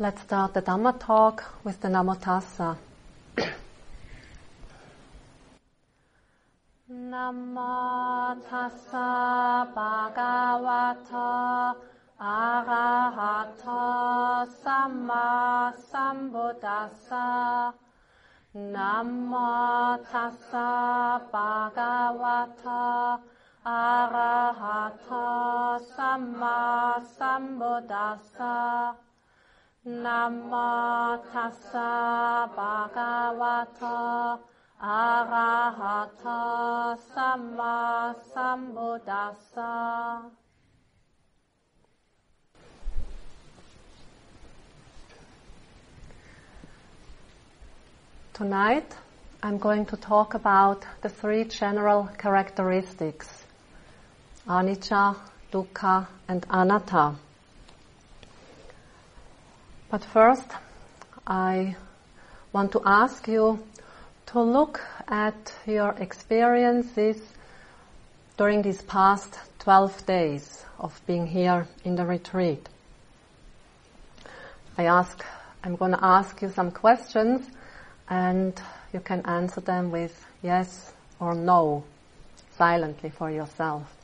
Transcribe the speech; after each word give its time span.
Let's 0.00 0.22
start 0.22 0.54
the 0.54 0.62
Dhamma 0.62 0.96
talk 1.00 1.42
with 1.64 1.80
the 1.80 1.88
Namo 1.88 2.14
Tassa. 2.20 2.76
Namo 6.88 8.36
Tassa 8.48 9.66
Bhagavato 9.74 11.74
Arahato 12.20 13.76
Samma 14.62 15.74
Sambuddhassa 15.90 17.74
Namo 18.54 19.98
Tassa 20.08 21.20
Bhagavato 21.32 23.20
Arahato 23.66 25.26
Samma 25.96 27.02
Sambuddhassa 27.18 28.94
Namo 29.88 31.18
tassa 31.32 32.46
bhagavato 32.54 34.38
arahato 34.82 36.40
samma 37.14 38.14
sambuddhassa. 38.34 40.30
Tonight 48.34 48.94
I'm 49.42 49.56
going 49.56 49.86
to 49.86 49.96
talk 49.96 50.34
about 50.34 50.84
the 51.00 51.08
three 51.08 51.44
general 51.44 52.10
characteristics 52.18 53.46
anicca, 54.46 55.16
dukkha 55.50 56.06
and 56.28 56.44
anatta. 56.50 57.16
But 59.90 60.04
first, 60.04 60.50
I 61.26 61.76
want 62.52 62.72
to 62.72 62.82
ask 62.84 63.26
you 63.26 63.64
to 64.26 64.42
look 64.42 64.82
at 65.08 65.54
your 65.66 65.92
experiences 65.92 67.16
during 68.36 68.60
these 68.60 68.82
past 68.82 69.38
12 69.60 70.04
days 70.04 70.64
of 70.78 71.00
being 71.06 71.26
here 71.26 71.66
in 71.84 71.96
the 71.96 72.04
retreat. 72.04 72.68
I 74.76 74.84
ask, 74.84 75.24
I'm 75.64 75.76
going 75.76 75.92
to 75.92 76.04
ask 76.04 76.42
you 76.42 76.50
some 76.50 76.70
questions 76.70 77.48
and 78.10 78.60
you 78.92 79.00
can 79.00 79.24
answer 79.24 79.62
them 79.62 79.90
with 79.90 80.26
yes 80.42 80.92
or 81.18 81.34
no, 81.34 81.84
silently 82.58 83.08
for 83.08 83.30
yourself. 83.30 83.97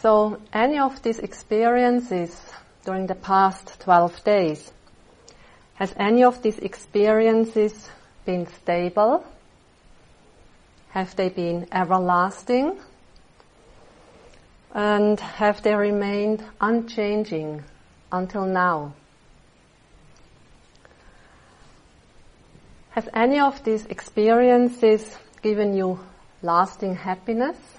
So 0.00 0.40
any 0.52 0.78
of 0.78 1.02
these 1.02 1.18
experiences 1.18 2.40
during 2.84 3.06
the 3.08 3.16
past 3.16 3.80
12 3.80 4.22
days, 4.22 4.72
has 5.74 5.92
any 5.96 6.22
of 6.22 6.40
these 6.42 6.58
experiences 6.58 7.88
been 8.24 8.46
stable? 8.46 9.24
Have 10.90 11.16
they 11.16 11.28
been 11.28 11.66
everlasting? 11.72 12.78
And 14.72 15.18
have 15.18 15.62
they 15.62 15.74
remained 15.74 16.44
unchanging 16.60 17.64
until 18.12 18.46
now? 18.46 18.94
Has 22.90 23.08
any 23.14 23.40
of 23.40 23.62
these 23.64 23.84
experiences 23.86 25.16
given 25.42 25.74
you 25.74 25.98
lasting 26.42 26.94
happiness? 26.94 27.77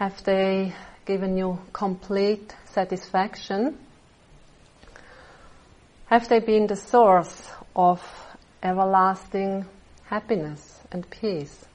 Have 0.00 0.24
they 0.24 0.72
given 1.04 1.36
you 1.36 1.58
complete 1.74 2.54
satisfaction? 2.72 3.76
Have 6.06 6.26
they 6.26 6.38
been 6.38 6.66
the 6.68 6.76
source 6.76 7.50
of 7.76 8.00
everlasting 8.62 9.66
happiness 10.06 10.80
and 10.90 11.04
peace? 11.10 11.66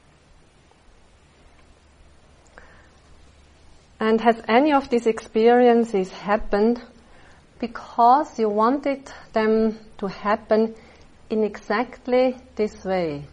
And 4.00 4.20
has 4.22 4.42
any 4.48 4.74
of 4.74 4.90
these 4.90 5.06
experiences 5.06 6.12
happened 6.12 6.82
because 7.60 8.40
you 8.40 8.50
wanted 8.50 9.08
them 9.34 9.78
to 10.00 10.08
happen 10.08 10.74
in 11.30 11.44
exactly 11.44 12.38
this 12.56 12.84
way? 12.84 13.26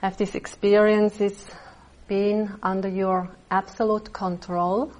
Have 0.00 0.16
these 0.16 0.34
experiences 0.34 1.50
been 2.08 2.58
under 2.62 2.88
your 2.88 3.28
absolute 3.50 4.10
control? 4.14 4.90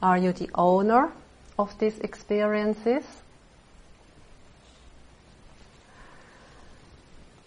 Are 0.00 0.16
you 0.16 0.32
the 0.32 0.48
owner 0.54 1.10
of 1.58 1.76
these 1.80 1.98
experiences? 1.98 3.04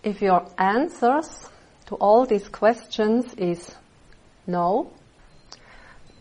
If 0.03 0.21
your 0.21 0.45
answers 0.57 1.47
to 1.85 1.95
all 1.95 2.25
these 2.25 2.49
questions 2.49 3.33
is 3.35 3.73
no, 4.45 4.91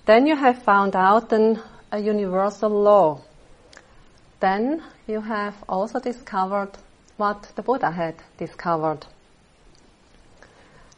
then 0.07 0.29
you 0.29 0.37
have 0.37 0.63
found 0.63 0.95
out 0.95 1.33
an, 1.33 1.61
a 1.91 1.99
universal 1.99 2.71
law. 2.71 3.21
Then 4.39 4.85
you 5.09 5.21
have 5.21 5.57
also 5.69 5.99
discovered 5.99 6.71
what 7.17 7.51
the 7.57 7.63
Buddha 7.63 7.91
had 7.91 8.15
discovered 8.39 9.05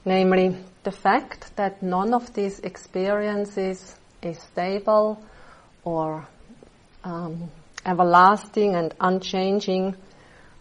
namely 0.04 0.56
the 0.82 0.92
fact 0.92 1.56
that 1.56 1.82
none 1.82 2.12
of 2.12 2.32
these 2.34 2.60
experiences 2.60 3.96
is 4.22 4.38
stable 4.38 5.22
or 5.84 6.26
um, 7.04 7.50
everlasting 7.86 8.74
and 8.74 8.94
unchanging 9.00 9.94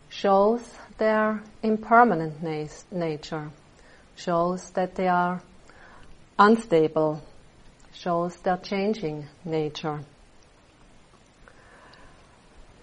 shows 0.10 0.62
their 0.98 1.42
impermanent 1.62 2.42
na- 2.42 2.68
nature, 2.92 3.50
shows 4.16 4.70
that 4.72 4.96
they 4.96 5.08
are 5.08 5.42
unstable, 6.38 7.22
shows 7.94 8.36
their 8.38 8.58
changing 8.58 9.26
nature. 9.44 10.02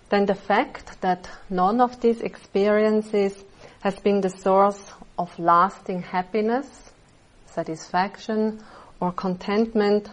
Then 0.09 0.27
the 0.27 0.35
fact 0.35 1.01
that 1.03 1.31
none 1.49 1.81
of 1.81 2.01
these 2.01 2.21
experiences 2.21 3.45
has 3.81 3.99
been 4.01 4.21
the 4.21 4.29
source 4.29 4.93
of 5.21 5.39
lasting 5.39 6.01
happiness, 6.01 6.67
satisfaction, 7.45 8.59
or 9.01 9.13
contentment, 9.13 10.09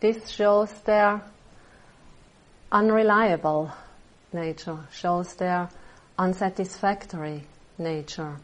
this 0.00 0.28
shows 0.28 0.72
their 0.80 1.22
unreliable 2.72 3.70
nature, 4.32 4.80
shows 4.90 5.34
their 5.34 5.68
unsatisfactory 6.18 7.44
nature. 7.78 8.34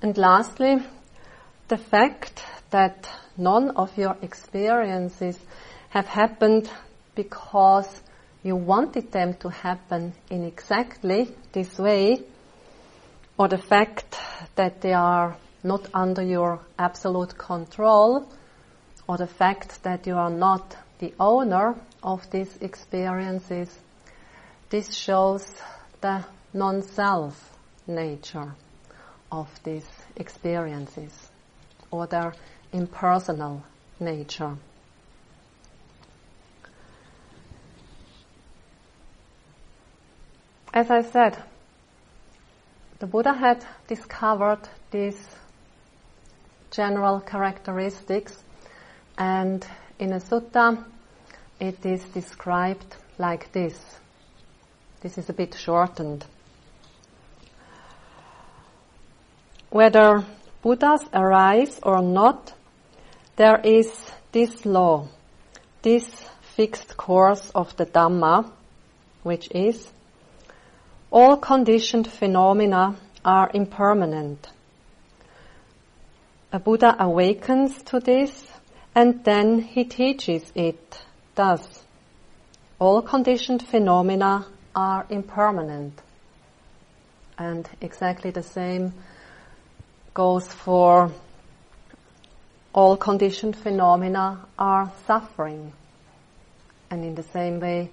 And 0.00 0.16
lastly, 0.16 0.76
the 1.68 1.76
fact 1.76 2.42
that 2.70 3.06
none 3.36 3.72
of 3.72 3.94
your 3.98 4.16
experiences 4.22 5.38
have 5.90 6.06
happened 6.06 6.70
because 7.14 8.00
you 8.42 8.56
wanted 8.56 9.12
them 9.12 9.34
to 9.34 9.50
happen 9.50 10.14
in 10.30 10.44
exactly 10.44 11.28
this 11.52 11.78
way 11.78 12.22
or 13.40 13.48
the 13.48 13.56
fact 13.56 14.18
that 14.56 14.82
they 14.82 14.92
are 14.92 15.34
not 15.64 15.88
under 15.94 16.22
your 16.22 16.60
absolute 16.78 17.38
control, 17.38 18.28
or 19.08 19.16
the 19.16 19.26
fact 19.26 19.82
that 19.82 20.06
you 20.06 20.14
are 20.14 20.28
not 20.28 20.76
the 20.98 21.14
owner 21.18 21.74
of 22.02 22.30
these 22.30 22.54
experiences, 22.60 23.74
this 24.68 24.94
shows 24.94 25.54
the 26.02 26.22
non-self 26.52 27.56
nature 27.86 28.52
of 29.32 29.48
these 29.64 29.88
experiences, 30.16 31.30
or 31.90 32.06
their 32.06 32.34
impersonal 32.74 33.64
nature. 33.98 34.54
As 40.74 40.90
I 40.90 41.00
said, 41.00 41.42
the 43.00 43.06
Buddha 43.06 43.32
had 43.32 43.64
discovered 43.88 44.60
these 44.90 45.18
general 46.70 47.20
characteristics 47.20 48.44
and 49.16 49.66
in 49.98 50.12
a 50.12 50.20
sutta 50.20 50.84
it 51.58 51.84
is 51.84 52.04
described 52.04 52.96
like 53.18 53.50
this. 53.52 53.96
This 55.00 55.16
is 55.16 55.30
a 55.30 55.32
bit 55.32 55.54
shortened. 55.54 56.26
Whether 59.70 60.24
Buddhas 60.62 61.04
arise 61.14 61.80
or 61.82 62.02
not, 62.02 62.52
there 63.36 63.60
is 63.64 63.90
this 64.32 64.66
law, 64.66 65.08
this 65.80 66.04
fixed 66.54 66.98
course 66.98 67.50
of 67.54 67.74
the 67.76 67.86
Dhamma, 67.86 68.50
which 69.22 69.48
is 69.52 69.90
all 71.10 71.36
conditioned 71.36 72.06
phenomena 72.06 72.96
are 73.24 73.50
impermanent. 73.52 74.48
a 76.52 76.58
Buddha 76.58 76.96
awakens 76.98 77.82
to 77.84 78.00
this 78.00 78.46
and 78.94 79.22
then 79.24 79.60
he 79.60 79.84
teaches 79.84 80.50
it. 80.54 81.04
Thus, 81.34 81.84
all 82.78 83.02
conditioned 83.02 83.62
phenomena 83.62 84.46
are 84.74 85.06
impermanent. 85.10 86.00
And 87.38 87.68
exactly 87.80 88.30
the 88.30 88.42
same 88.42 88.92
goes 90.12 90.46
for 90.48 91.12
all 92.72 92.96
conditioned 92.96 93.56
phenomena 93.56 94.46
are 94.58 94.92
suffering. 95.06 95.72
And 96.90 97.04
in 97.04 97.14
the 97.14 97.22
same 97.22 97.60
way, 97.60 97.90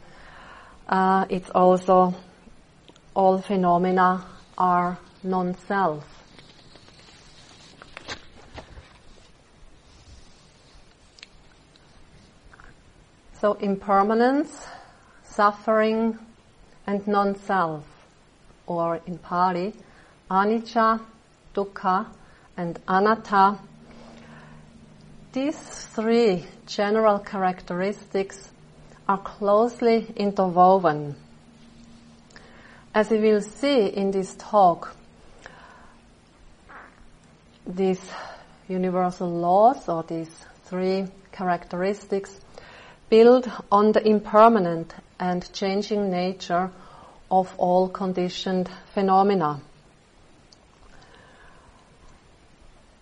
uh, 0.90 1.26
it's 1.30 1.50
also 1.52 2.16
all 3.18 3.42
phenomena 3.42 4.24
are 4.60 4.96
non-self. 5.24 6.06
So 13.42 13.54
impermanence, 13.54 14.68
suffering, 15.24 16.20
and 16.86 17.08
non-self, 17.08 17.84
or 18.68 19.02
in 19.08 19.18
Pali, 19.18 19.74
anicca, 20.30 21.02
dukkha, 21.56 22.06
and 22.56 22.80
anatta. 22.88 23.58
These 25.34 25.58
three 25.58 26.46
general 26.68 27.18
characteristics 27.18 28.52
are 29.10 29.18
closely 29.18 30.06
interwoven. 30.16 31.16
As 32.98 33.12
we 33.12 33.20
will 33.20 33.42
see 33.42 33.86
in 33.86 34.10
this 34.10 34.34
talk, 34.40 34.96
these 37.68 38.02
universal 38.68 39.30
laws 39.30 39.88
or 39.88 40.02
these 40.02 40.32
three 40.66 41.06
characteristics 41.32 42.40
build 43.08 43.52
on 43.72 43.92
the 43.92 44.02
impermanent 44.04 44.96
and 45.20 45.48
changing 45.54 46.10
nature 46.10 46.72
of 47.30 47.54
all 47.60 47.88
conditioned 47.88 48.68
phenomena. 48.96 49.62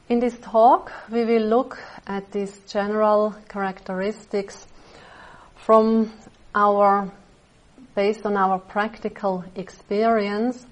In 0.09 0.19
this 0.19 0.37
talk, 0.39 0.91
we 1.09 1.23
will 1.23 1.47
look 1.47 1.81
at 2.05 2.33
these 2.33 2.59
general 2.67 3.33
characteristics 3.47 4.67
from 5.55 6.11
our, 6.53 7.09
based 7.95 8.25
on 8.25 8.35
our 8.35 8.59
practical 8.59 9.43
experience 9.55 10.65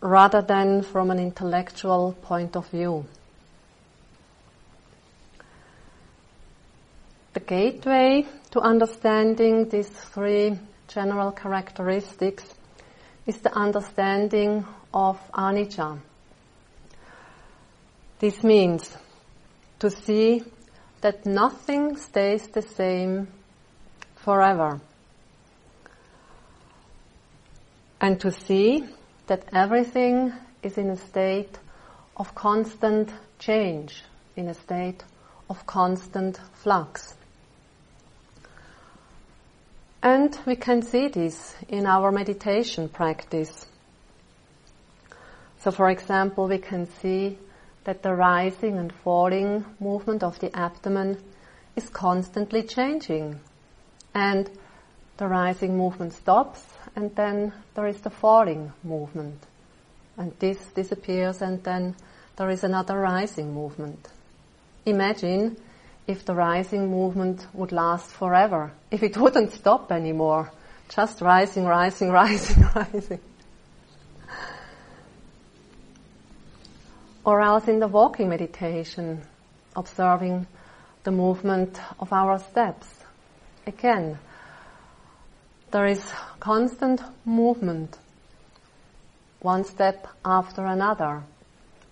rather 0.00 0.42
than 0.42 0.82
from 0.82 1.10
an 1.10 1.18
intellectual 1.18 2.12
point 2.22 2.56
of 2.56 2.68
view. 2.68 3.06
The 7.32 7.40
gateway 7.40 8.26
to 8.50 8.60
understanding 8.60 9.68
these 9.68 9.88
three 9.88 10.58
general 10.88 11.32
characteristics 11.32 12.44
is 13.26 13.38
the 13.38 13.56
understanding 13.56 14.64
of 14.92 15.18
anicca. 15.32 15.98
This 18.18 18.42
means 18.44 18.96
to 19.78 19.90
see 19.90 20.42
that 21.00 21.26
nothing 21.26 21.96
stays 21.96 22.46
the 22.48 22.62
same 22.62 23.28
forever. 24.16 24.80
And 28.00 28.20
to 28.20 28.30
see 28.30 28.84
that 29.26 29.44
everything 29.52 30.32
is 30.62 30.78
in 30.78 30.90
a 30.90 30.96
state 30.96 31.58
of 32.16 32.34
constant 32.34 33.10
change, 33.38 34.02
in 34.36 34.48
a 34.48 34.54
state 34.54 35.02
of 35.48 35.66
constant 35.66 36.40
flux. 36.54 37.14
And 40.02 40.38
we 40.44 40.56
can 40.56 40.82
see 40.82 41.08
this 41.08 41.54
in 41.68 41.86
our 41.86 42.12
meditation 42.12 42.88
practice. 42.88 43.66
So 45.60 45.70
for 45.70 45.88
example, 45.88 46.46
we 46.46 46.58
can 46.58 46.86
see 47.00 47.38
that 47.84 48.02
the 48.02 48.14
rising 48.14 48.76
and 48.76 48.92
falling 48.92 49.64
movement 49.80 50.22
of 50.22 50.38
the 50.40 50.54
abdomen 50.54 51.18
is 51.74 51.88
constantly 51.88 52.62
changing. 52.64 53.40
And 54.14 54.50
the 55.16 55.26
rising 55.26 55.76
movement 55.76 56.12
stops 56.12 56.62
and 56.96 57.14
then 57.16 57.52
there 57.74 57.86
is 57.86 58.00
the 58.00 58.10
falling 58.10 58.72
movement. 58.82 59.42
And 60.16 60.32
this 60.38 60.58
disappears 60.74 61.42
and 61.42 61.62
then 61.64 61.96
there 62.36 62.50
is 62.50 62.64
another 62.64 62.98
rising 62.98 63.52
movement. 63.52 64.08
Imagine 64.86 65.56
if 66.06 66.24
the 66.24 66.34
rising 66.34 66.90
movement 66.90 67.46
would 67.52 67.72
last 67.72 68.10
forever, 68.10 68.72
if 68.90 69.02
it 69.02 69.16
wouldn't 69.16 69.52
stop 69.52 69.90
anymore, 69.90 70.52
just 70.88 71.20
rising, 71.20 71.64
rising, 71.64 72.10
rising, 72.12 72.64
rising. 72.74 73.20
Or 77.24 77.40
else 77.40 77.68
in 77.68 77.80
the 77.80 77.88
walking 77.88 78.28
meditation, 78.28 79.22
observing 79.74 80.46
the 81.04 81.10
movement 81.10 81.80
of 81.98 82.12
our 82.12 82.38
steps. 82.38 82.86
Again, 83.66 84.18
there 85.74 85.86
is 85.86 86.12
constant 86.38 87.02
movement, 87.24 87.98
one 89.40 89.64
step 89.64 90.06
after 90.24 90.64
another, 90.64 91.20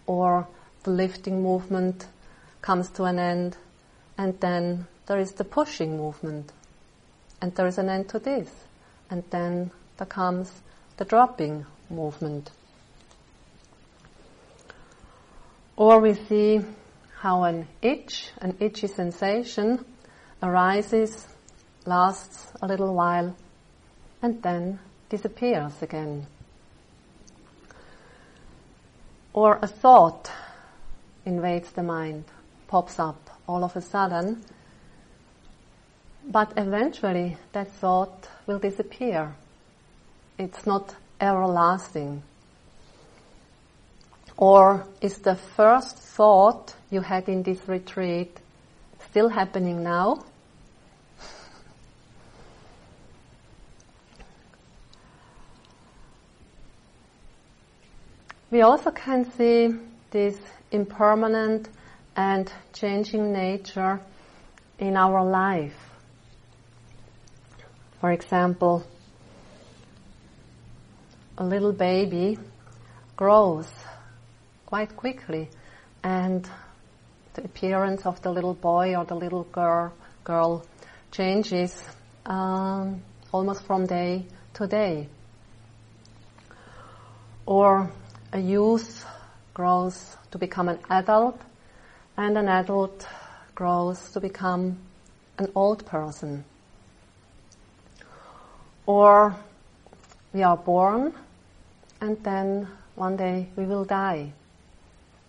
or 0.06 0.46
the 0.84 0.90
lifting 0.92 1.42
movement 1.42 2.06
comes 2.60 2.88
to 2.90 3.02
an 3.02 3.18
end 3.18 3.56
and 4.16 4.38
then 4.38 4.86
there 5.06 5.18
is 5.18 5.32
the 5.32 5.42
pushing 5.42 5.96
movement. 5.96 6.52
And 7.40 7.52
there 7.56 7.66
is 7.66 7.76
an 7.76 7.88
end 7.88 8.08
to 8.10 8.20
this. 8.20 8.48
And 9.10 9.24
then 9.30 9.72
there 9.96 10.06
comes 10.06 10.52
the 10.96 11.04
dropping 11.04 11.66
movement. 11.90 12.52
Or 15.74 15.98
we 15.98 16.14
see 16.14 16.60
how 17.18 17.42
an 17.42 17.66
itch, 17.82 18.30
an 18.40 18.58
itchy 18.60 18.86
sensation 18.86 19.84
arises, 20.40 21.26
lasts 21.84 22.52
a 22.62 22.68
little 22.68 22.94
while, 22.94 23.34
and 24.22 24.40
then 24.42 24.78
disappears 25.08 25.82
again. 25.82 26.26
Or 29.32 29.58
a 29.60 29.66
thought 29.66 30.30
invades 31.24 31.70
the 31.72 31.82
mind, 31.82 32.24
pops 32.68 32.98
up, 32.98 33.30
all 33.48 33.64
of 33.64 33.76
a 33.76 33.82
sudden. 33.82 34.42
But 36.24 36.52
eventually 36.56 37.36
that 37.52 37.68
thought 37.72 38.28
will 38.46 38.58
disappear. 38.58 39.34
It's 40.38 40.66
not 40.66 40.94
everlasting. 41.20 42.22
Or 44.36 44.86
is 45.00 45.18
the 45.18 45.34
first 45.34 45.96
thought 45.96 46.74
you 46.90 47.00
had 47.00 47.28
in 47.28 47.42
this 47.42 47.68
retreat 47.68 48.38
still 49.10 49.28
happening 49.28 49.82
now? 49.82 50.24
We 58.52 58.60
also 58.60 58.90
can 58.90 59.24
see 59.32 59.74
this 60.10 60.38
impermanent 60.70 61.70
and 62.14 62.52
changing 62.74 63.32
nature 63.32 63.98
in 64.78 64.94
our 64.94 65.24
life. 65.24 65.74
For 67.98 68.12
example, 68.12 68.84
a 71.38 71.44
little 71.44 71.72
baby 71.72 72.38
grows 73.16 73.68
quite 74.66 74.94
quickly 74.96 75.48
and 76.04 76.46
the 77.32 77.44
appearance 77.44 78.04
of 78.04 78.20
the 78.20 78.30
little 78.30 78.54
boy 78.54 78.94
or 78.94 79.06
the 79.06 79.14
little 79.14 79.44
girl, 79.44 79.94
girl 80.24 80.66
changes 81.10 81.82
um, 82.26 83.02
almost 83.32 83.64
from 83.64 83.86
day 83.86 84.26
to 84.52 84.66
day. 84.66 85.08
Or 87.46 87.90
a 88.32 88.40
youth 88.40 89.04
grows 89.52 90.16
to 90.30 90.38
become 90.38 90.68
an 90.68 90.78
adult 90.88 91.40
and 92.16 92.38
an 92.38 92.48
adult 92.48 93.06
grows 93.54 94.10
to 94.12 94.20
become 94.20 94.78
an 95.38 95.50
old 95.54 95.84
person. 95.84 96.44
Or 98.86 99.36
we 100.32 100.42
are 100.42 100.56
born 100.56 101.12
and 102.00 102.22
then 102.24 102.68
one 102.94 103.16
day 103.16 103.48
we 103.56 103.64
will 103.64 103.84
die. 103.84 104.32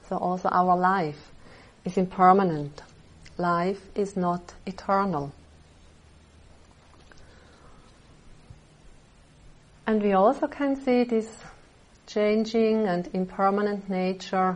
So 0.08 0.18
also 0.18 0.50
our 0.50 0.78
life 0.78 1.32
is 1.86 1.98
impermanent. 1.98 2.82
Life 3.38 3.82
is 3.96 4.16
not 4.16 4.54
eternal. 4.66 5.34
And 9.86 10.02
we 10.02 10.14
also 10.14 10.48
can 10.48 10.78
see 10.78 11.04
this 11.04 11.28
changing 12.14 12.86
and 12.86 13.10
impermanent 13.14 13.90
nature 13.90 14.56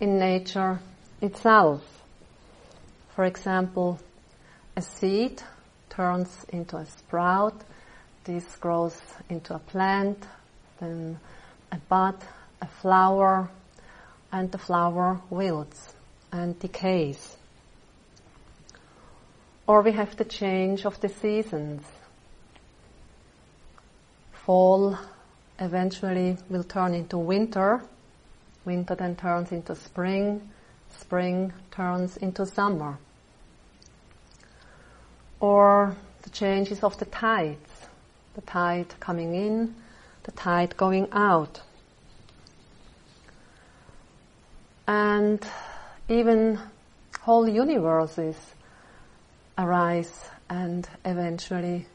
in 0.00 0.18
nature 0.18 0.78
itself. 1.20 1.82
For 3.14 3.24
example, 3.24 4.00
a 4.74 4.80
seed 4.80 5.42
turns 5.90 6.46
into 6.48 6.76
a 6.76 6.86
sprout, 6.86 7.60
this 8.24 8.56
grows 8.56 8.98
into 9.28 9.54
a 9.54 9.58
plant, 9.58 10.24
then 10.80 11.18
a 11.70 11.76
bud, 11.76 12.16
a 12.62 12.66
flower, 12.66 13.50
and 14.32 14.50
the 14.50 14.58
flower 14.58 15.20
wilts 15.28 15.94
and 16.32 16.58
decays. 16.58 17.36
Or 19.66 19.82
we 19.82 19.92
have 19.92 20.16
the 20.16 20.24
change 20.24 20.86
of 20.86 20.98
the 21.00 21.08
seasons. 21.08 21.82
Fall 24.32 24.96
eventually 25.58 26.36
will 26.48 26.64
turn 26.64 26.94
into 26.94 27.18
winter. 27.18 27.82
Winter 28.64 28.94
then 28.94 29.16
turns 29.16 29.52
into 29.52 29.74
spring. 29.74 30.50
Spring 30.98 31.52
turns 31.70 32.16
into 32.16 32.46
summer. 32.46 32.98
Or 35.40 35.96
the 36.22 36.30
changes 36.30 36.82
of 36.82 36.98
the 36.98 37.04
tides. 37.06 37.70
The 38.34 38.40
tide 38.42 38.94
coming 39.00 39.34
in, 39.34 39.74
the 40.24 40.32
tide 40.32 40.76
going 40.76 41.08
out. 41.12 41.60
And 44.86 45.44
even 46.08 46.58
whole 47.20 47.48
universes 47.48 48.36
arise 49.58 50.24
and 50.48 50.88
eventually 51.04 51.86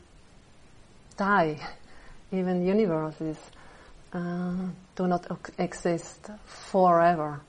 die 1.17 1.57
even 2.31 2.65
universes 2.65 3.37
uh, 4.13 4.53
do 4.95 5.07
not 5.07 5.25
exist 5.57 6.29
forever. 6.45 7.41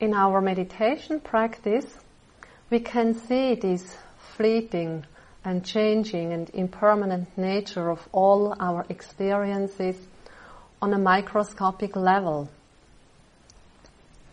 In 0.00 0.14
our 0.14 0.40
meditation 0.40 1.18
practice, 1.18 1.86
we 2.70 2.78
can 2.78 3.14
see 3.14 3.56
this 3.56 3.96
fleeting 4.36 5.04
and 5.44 5.64
changing 5.64 6.32
and 6.32 6.48
impermanent 6.50 7.36
nature 7.36 7.90
of 7.90 8.06
all 8.12 8.54
our 8.60 8.86
experiences 8.88 9.96
on 10.80 10.92
a 10.94 10.98
microscopic 10.98 11.96
level 11.96 12.48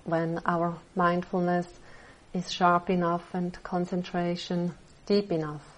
when 0.04 0.40
our 0.46 0.78
mindfulness 0.96 1.68
is 2.34 2.52
sharp 2.52 2.92
enough 2.92 3.34
and 3.34 3.58
concentration 3.64 4.76
deep 5.08 5.32
enough. 5.32 5.75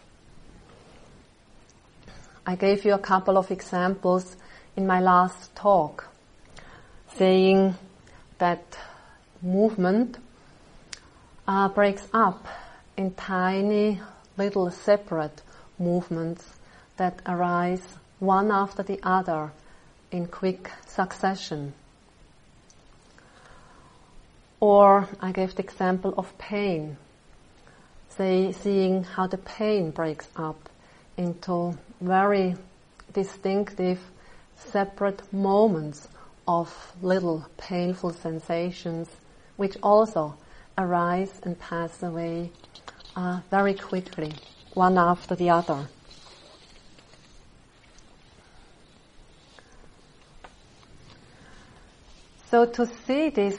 I 2.49 2.55
gave 2.55 2.85
you 2.85 2.93
a 2.93 2.97
couple 2.97 3.37
of 3.37 3.51
examples 3.51 4.37
in 4.77 4.87
my 4.87 5.01
last 5.01 5.53
talk, 5.53 6.07
saying 7.15 7.75
that 8.37 8.63
movement 9.41 10.17
uh, 11.45 11.67
breaks 11.67 12.07
up 12.13 12.47
in 12.95 13.11
tiny 13.15 13.99
little 14.37 14.71
separate 14.71 15.41
movements 15.77 16.45
that 16.95 17.21
arise 17.25 17.85
one 18.19 18.49
after 18.49 18.81
the 18.81 19.01
other 19.03 19.51
in 20.09 20.27
quick 20.27 20.71
succession. 20.85 21.73
Or 24.61 25.09
I 25.19 25.33
gave 25.33 25.53
the 25.55 25.63
example 25.63 26.13
of 26.17 26.37
pain, 26.37 26.95
say, 28.07 28.53
seeing 28.53 29.03
how 29.03 29.27
the 29.27 29.37
pain 29.37 29.91
breaks 29.91 30.29
up 30.37 30.69
into 31.17 31.77
very 31.99 32.55
distinctive, 33.13 33.99
separate 34.55 35.21
moments 35.33 36.07
of 36.47 36.95
little 37.01 37.45
painful 37.57 38.11
sensations, 38.11 39.09
which 39.55 39.75
also 39.81 40.35
arise 40.77 41.41
and 41.43 41.59
pass 41.59 42.03
away 42.03 42.51
uh, 43.15 43.39
very 43.49 43.73
quickly, 43.73 44.33
one 44.73 44.97
after 44.97 45.35
the 45.35 45.49
other. 45.49 45.87
So 52.49 52.65
to 52.65 52.85
see 52.85 53.29
this 53.29 53.57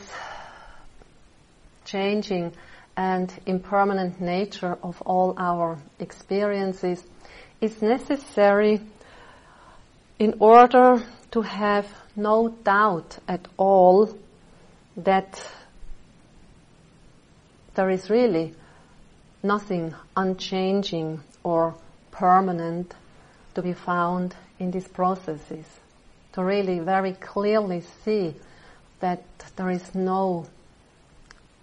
changing 1.85 2.53
and 2.97 3.33
impermanent 3.47 4.21
nature 4.21 4.79
of 4.83 5.01
all 5.03 5.35
our 5.37 5.79
experiences 5.99 7.05
is 7.61 7.83
necessary 7.83 8.81
in 10.19 10.35
order 10.41 11.03
to 11.31 11.43
have 11.43 11.87
no 12.17 12.49
doubt 12.65 13.19
at 13.29 13.47
all 13.57 14.17
that 14.97 15.45
there 17.75 17.91
is 17.91 18.11
really 18.11 18.55
nothing 19.43 19.95
unchanging 20.17 21.21
or 21.45 21.75
permanent 22.11 22.95
to 23.55 23.63
be 23.63 23.73
found 23.73 24.35
in 24.59 24.71
these 24.71 24.89
processes. 24.89 25.67
To 26.33 26.45
really 26.45 26.81
very 26.81 27.13
clearly 27.13 27.83
see 28.05 28.35
that 29.01 29.23
there 29.57 29.71
is 29.71 29.95
no 29.95 30.47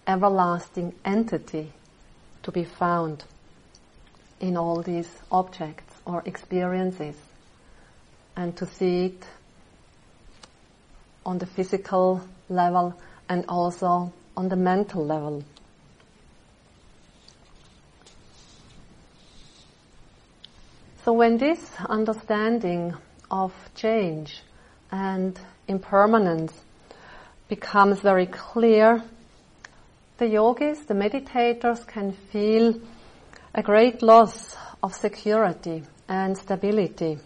everlasting 0.08 0.94
entity 1.04 1.72
to 2.44 2.52
be 2.52 2.64
found 2.64 3.24
in 4.40 4.56
all 4.56 4.82
these 4.82 5.10
objects 5.32 5.85
or 6.06 6.22
experiences 6.26 7.16
and 8.36 8.56
to 8.58 8.66
see 8.66 9.06
it 9.06 9.26
on 11.26 11.38
the 11.40 11.46
physical 11.46 12.22
level 12.50 12.94
and 13.30 13.46
also 13.50 14.14
on 14.38 14.50
the 14.50 14.56
mental 14.56 15.06
level. 15.06 15.44
So 21.04 21.14
when 21.14 21.38
this 21.38 21.60
understanding 21.88 22.96
of 23.30 23.54
change 23.76 24.42
and 24.92 25.40
impermanence 25.68 26.54
becomes 27.48 28.00
very 28.00 28.26
clear, 28.26 29.04
the 30.18 30.28
yogis, 30.28 30.80
the 30.86 30.94
meditators 30.94 31.86
can 31.86 32.12
feel 32.12 32.80
a 33.54 33.62
great 33.62 34.02
loss 34.02 34.56
of 34.82 34.94
security 34.94 35.84
and 36.08 36.38
stability. 36.38 37.18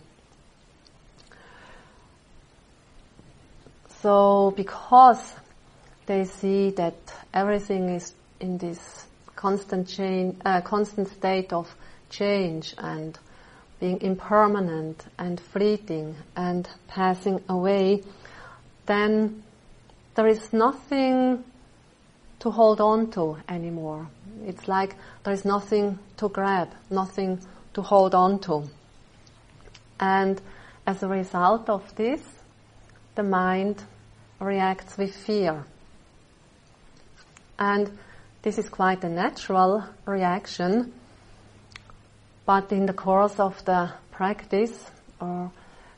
So 4.01 4.53
because 4.55 5.33
they 6.05 6.23
see 6.25 6.71
that 6.71 6.95
everything 7.33 7.89
is 7.89 8.13
in 8.39 8.57
this 8.57 9.05
constant 9.35 9.87
change, 9.87 10.37
uh, 10.45 10.61
constant 10.61 11.09
state 11.09 11.51
of 11.53 11.73
change 12.09 12.73
and 12.77 13.17
being 13.79 14.01
impermanent 14.01 15.05
and 15.17 15.39
fleeting 15.39 16.15
and 16.35 16.67
passing 16.87 17.43
away, 17.47 18.03
then 18.85 19.43
there 20.15 20.27
is 20.27 20.51
nothing 20.51 21.43
to 22.39 22.51
hold 22.51 22.81
on 22.81 23.11
to 23.11 23.37
anymore. 23.47 24.07
It's 24.45 24.67
like 24.67 24.95
there's 25.23 25.45
nothing 25.45 25.99
to 26.17 26.29
grab, 26.29 26.69
nothing 26.89 27.39
to 27.79 27.87
hold 27.87 28.13
on 28.13 28.39
to. 28.39 28.63
And 29.99 30.41
as 30.85 31.01
a 31.01 31.07
result 31.07 31.69
of 31.69 31.95
this, 31.95 32.21
the 33.15 33.23
mind 33.23 33.81
reacts 34.39 34.97
with 34.97 35.15
fear. 35.15 35.63
And 37.57 37.97
this 38.41 38.57
is 38.57 38.67
quite 38.69 39.03
a 39.03 39.09
natural 39.09 39.83
reaction, 40.05 40.93
but 42.45 42.71
in 42.71 42.85
the 42.85 42.93
course 42.93 43.39
of 43.39 43.63
the 43.63 43.91
practice, 44.11 44.91
uh, 45.21 45.47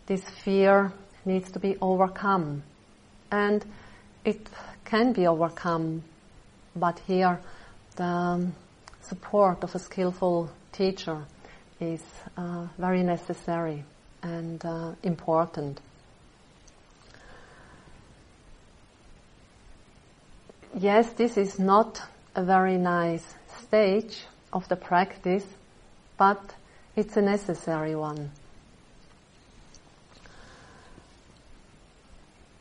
this 0.05 0.23
fear 0.43 0.91
needs 1.25 1.51
to 1.51 1.59
be 1.59 1.77
overcome. 1.81 2.63
And 3.31 3.65
it 4.23 4.47
can 4.85 5.13
be 5.13 5.25
overcome 5.25 6.03
but 6.75 6.99
here 7.07 7.39
the 7.95 8.47
support 9.01 9.63
of 9.63 9.75
a 9.75 9.79
skillful 9.79 10.49
teacher 10.71 11.25
is 11.81 12.03
uh, 12.37 12.67
very 12.77 13.01
necessary 13.01 13.83
and 14.21 14.63
uh, 14.63 14.91
important. 15.03 15.81
Yes, 20.77 21.11
this 21.13 21.37
is 21.37 21.59
not 21.59 22.01
a 22.35 22.43
very 22.43 22.77
nice 22.77 23.25
stage 23.63 24.23
of 24.53 24.67
the 24.69 24.75
practice, 24.75 25.45
but 26.17 26.53
it's 26.95 27.17
a 27.17 27.21
necessary 27.21 27.95
one. 27.95 28.31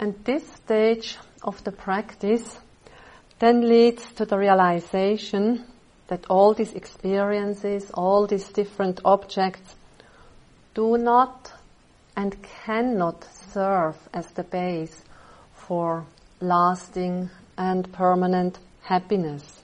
And 0.01 0.15
this 0.25 0.47
stage 0.55 1.19
of 1.43 1.63
the 1.63 1.73
practice 1.73 2.59
then 3.39 3.69
leads 3.69 4.13
to 4.15 4.25
the 4.25 4.39
realization 4.39 5.65
that 6.11 6.27
all 6.29 6.53
these 6.53 6.73
experiences, 6.73 7.89
all 7.95 8.27
these 8.27 8.49
different 8.49 9.01
objects 9.05 9.77
do 10.75 10.99
not 10.99 11.53
and 12.17 12.37
cannot 12.43 13.25
serve 13.53 13.97
as 14.13 14.27
the 14.33 14.43
base 14.43 15.05
for 15.55 16.05
lasting 16.41 17.31
and 17.57 17.93
permanent 17.93 18.59
happiness. 18.83 19.63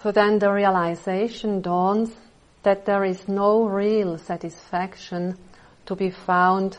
So 0.00 0.12
then 0.12 0.38
the 0.38 0.52
realization 0.52 1.60
dawns 1.60 2.14
that 2.62 2.86
there 2.86 3.04
is 3.04 3.26
no 3.26 3.64
real 3.64 4.16
satisfaction 4.16 5.36
to 5.86 5.96
be 5.96 6.10
found 6.10 6.78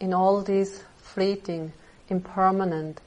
in 0.00 0.12
all 0.12 0.42
these 0.42 0.82
fleeting, 0.96 1.72
impermanent, 2.08 3.00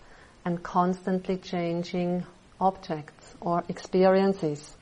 and 0.45 0.63
constantly 0.63 1.35
changing 1.35 2.23
objects 2.59 3.35
or 3.41 3.63
experiences. 3.67 4.75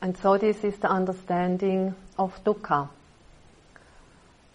And 0.00 0.16
so 0.16 0.38
this 0.38 0.62
is 0.62 0.76
the 0.78 0.88
understanding 0.88 1.94
of 2.18 2.42
dukkha, 2.44 2.88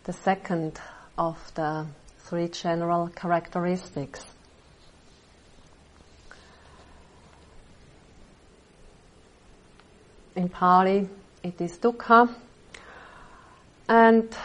the 0.06 0.14
second 0.14 0.80
of 1.18 1.38
the 1.56 1.86
three 2.20 2.48
general 2.48 3.10
characteristics. 3.10 4.26
In 10.36 10.50
Pali, 10.50 11.08
it 11.44 11.60
is 11.62 11.78
dukkha, 11.78 12.34
and 13.88 14.36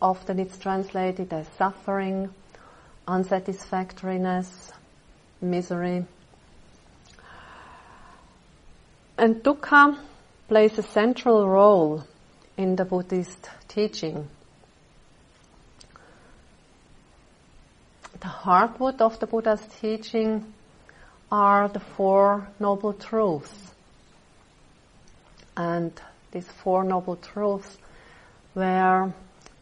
often 0.00 0.40
it's 0.40 0.58
translated 0.58 1.32
as 1.32 1.46
suffering, 1.58 2.30
unsatisfactoriness, 3.06 4.72
misery. 5.40 6.04
And 9.18 9.36
dukkha 9.36 9.98
plays 10.48 10.78
a 10.78 10.82
central 10.82 11.48
role 11.48 12.04
in 12.56 12.76
the 12.76 12.84
Buddhist 12.84 13.48
teaching. 13.68 14.28
The 18.20 18.28
heartwood 18.28 19.00
of 19.00 19.18
the 19.18 19.26
Buddha's 19.26 19.66
teaching 19.80 20.52
are 21.30 21.68
the 21.68 21.80
Four 21.80 22.48
Noble 22.60 22.92
Truths. 22.92 23.72
And 25.56 25.92
these 26.30 26.46
Four 26.46 26.84
Noble 26.84 27.16
Truths 27.16 27.78
were 28.54 29.12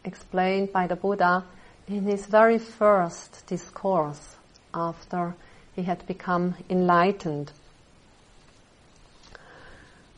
explained 0.03 0.71
by 0.71 0.87
the 0.87 0.95
Buddha 0.95 1.43
in 1.91 2.05
his 2.05 2.25
very 2.25 2.57
first 2.57 3.45
discourse 3.47 4.35
after 4.73 5.35
he 5.75 5.83
had 5.83 6.05
become 6.07 6.55
enlightened. 6.69 7.51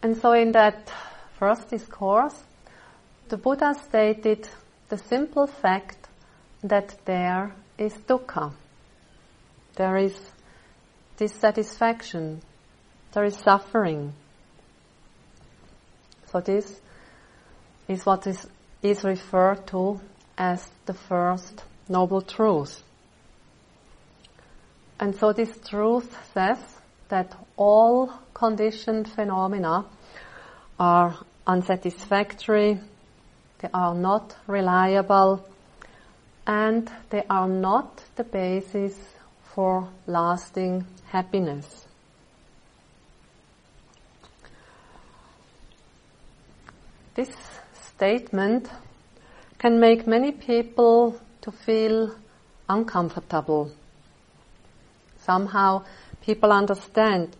And 0.01 0.17
so 0.17 0.33
in 0.33 0.51
that 0.51 0.91
first 1.39 1.69
discourse, 1.69 2.43
the 3.29 3.37
Buddha 3.37 3.73
stated 3.73 4.47
the 4.89 4.97
simple 4.97 5.47
fact 5.47 6.07
that 6.63 6.95
there 7.05 7.53
is 7.77 7.93
dukkha. 7.93 8.53
There 9.75 9.97
is 9.97 10.19
dissatisfaction. 11.17 12.41
There 13.13 13.23
is 13.23 13.35
suffering. 13.37 14.13
So 16.31 16.41
this 16.41 16.79
is 17.87 18.05
what 18.05 18.27
is 18.27 18.47
is 18.81 19.03
referred 19.03 19.65
to 19.67 19.99
as 20.37 20.67
the 20.85 20.93
first 20.93 21.63
noble 21.89 22.21
truth. 22.21 22.83
And 24.99 25.15
so 25.15 25.33
this 25.33 25.57
truth 25.67 26.15
says 26.33 26.59
that 27.09 27.35
all 27.57 28.11
conditioned 28.33 29.09
phenomena 29.09 29.85
are 30.79 31.17
unsatisfactory, 31.45 32.79
they 33.59 33.69
are 33.73 33.93
not 33.93 34.35
reliable, 34.47 35.47
and 36.47 36.89
they 37.09 37.23
are 37.29 37.47
not 37.47 38.03
the 38.15 38.23
basis 38.23 38.97
for 39.53 39.87
lasting 40.07 40.85
happiness. 41.05 41.87
This 47.15 47.29
statement 47.95 48.67
can 49.63 49.79
make 49.79 50.05
many 50.05 50.33
people 50.33 51.17
to 51.39 51.49
feel 51.49 52.13
uncomfortable. 52.67 53.71
Somehow 55.19 55.85
people 56.21 56.51
understand, 56.51 57.33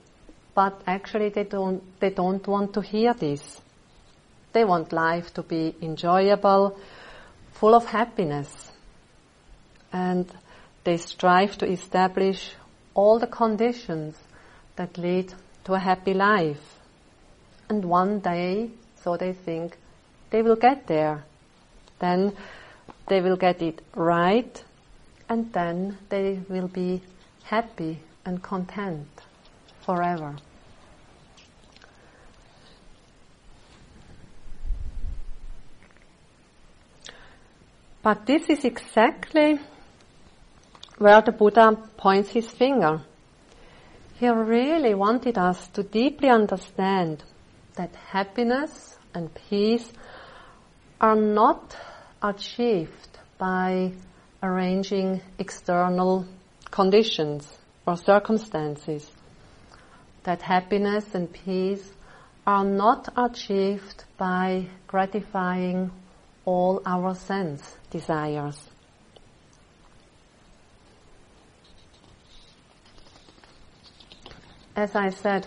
but 0.56 0.82
actually 0.88 1.28
they 1.28 1.44
don't, 1.44 1.84
they 2.00 2.12
don't 2.12 2.48
want 2.48 2.74
to 2.74 2.80
hear 2.80 3.14
this. 3.14 3.60
They 4.54 4.64
want 4.64 4.94
life 4.94 5.34
to 5.34 5.44
be 5.44 5.76
enjoyable, 5.82 6.80
full 7.52 7.76
of 7.76 7.88
happiness. 7.88 8.72
And 9.92 10.26
they 10.86 10.96
strive 10.96 11.58
to 11.58 11.70
establish 11.70 12.54
all 12.94 13.20
the 13.20 13.28
conditions 13.28 14.16
that 14.78 14.98
lead 14.98 15.34
to 15.66 15.74
a 15.74 15.80
happy 15.80 16.14
life. 16.14 16.80
And 17.68 17.84
one 17.84 18.20
day, 18.20 18.70
so 19.04 19.18
they 19.18 19.34
think, 19.34 19.78
they 20.30 20.42
will 20.42 20.56
get 20.56 20.88
there. 20.88 21.26
Then 22.04 22.36
they 23.08 23.22
will 23.22 23.38
get 23.38 23.62
it 23.62 23.82
right 23.96 24.62
and 25.30 25.54
then 25.54 25.98
they 26.10 26.42
will 26.50 26.68
be 26.68 27.02
happy 27.44 28.00
and 28.26 28.44
content 28.44 29.08
forever. 29.86 30.36
But 38.02 38.26
this 38.26 38.50
is 38.50 38.66
exactly 38.66 39.62
where 40.98 41.22
the 41.22 41.32
Buddha 41.32 41.78
points 41.96 42.32
his 42.32 42.52
finger. 42.52 43.02
He 44.20 44.28
really 44.28 44.94
wanted 44.94 45.38
us 45.38 45.70
to 45.70 45.84
deeply 45.84 46.28
understand 46.28 47.24
that 47.76 47.96
happiness 47.96 48.98
and 49.14 49.34
peace 49.50 49.90
are 51.00 51.16
not 51.16 51.78
achieved 52.24 53.20
by 53.38 53.92
arranging 54.42 55.22
external 55.38 56.26
conditions 56.72 57.58
or 57.86 57.98
circumstances. 57.98 59.12
That 60.24 60.42
happiness 60.42 61.14
and 61.14 61.32
peace 61.32 61.92
are 62.48 62.64
not 62.64 63.10
achieved 63.18 64.06
by 64.18 64.68
gratifying 64.88 65.92
all 66.46 66.82
our 66.86 67.14
sense 67.14 67.78
desires. 67.90 68.70
As 74.76 74.96
I 74.96 75.10
said, 75.10 75.46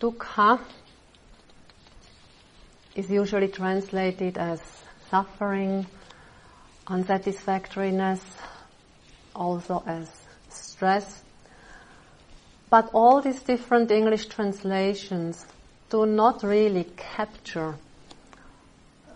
dukkha 0.00 0.60
is 2.94 3.10
usually 3.10 3.48
translated 3.48 4.38
as 4.38 4.60
suffering, 5.10 5.86
unsatisfactoriness, 6.86 8.20
also 9.34 9.82
as 9.86 10.08
stress. 10.48 11.22
But 12.70 12.90
all 12.92 13.20
these 13.20 13.42
different 13.42 13.90
English 13.90 14.26
translations 14.26 15.44
do 15.90 16.06
not 16.06 16.42
really 16.42 16.84
capture 16.96 17.74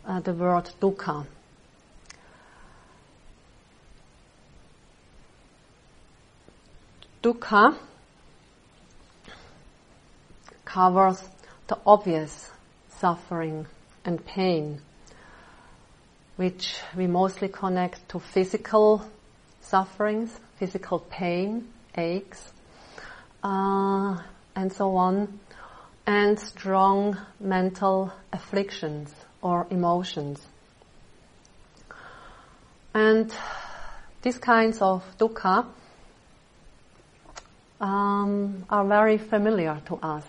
uh, 0.07 0.21
the 0.21 0.33
word 0.33 0.71
dukkha. 0.81 1.27
Dukkha 7.23 7.77
covers 10.65 11.23
the 11.69 11.79
obvious 11.87 12.51
suffering 12.99 13.67
and 14.05 14.25
pain, 14.27 14.83
which 16.37 16.77
we 16.97 17.07
mostly 17.07 17.49
connect 17.49 18.09
to 18.09 18.19
physical 18.19 19.05
sufferings, 19.61 20.39
physical 20.59 20.99
pain, 20.99 21.69
aches, 21.97 22.53
uh, 23.43 24.19
and 24.57 24.73
so 24.73 24.97
on, 24.97 25.39
and 26.07 26.39
strong 26.39 27.17
mental 27.41 28.13
afflictions 28.33 29.13
or 29.43 29.67
emotions. 29.71 30.41
And 32.93 33.33
these 34.23 34.39
kinds 34.39 34.81
of 34.81 35.03
dukkha 35.19 35.67
um, 37.81 38.65
are 38.71 38.85
very 38.85 39.19
familiar 39.19 39.81
to 39.87 39.97
us. 39.97 40.25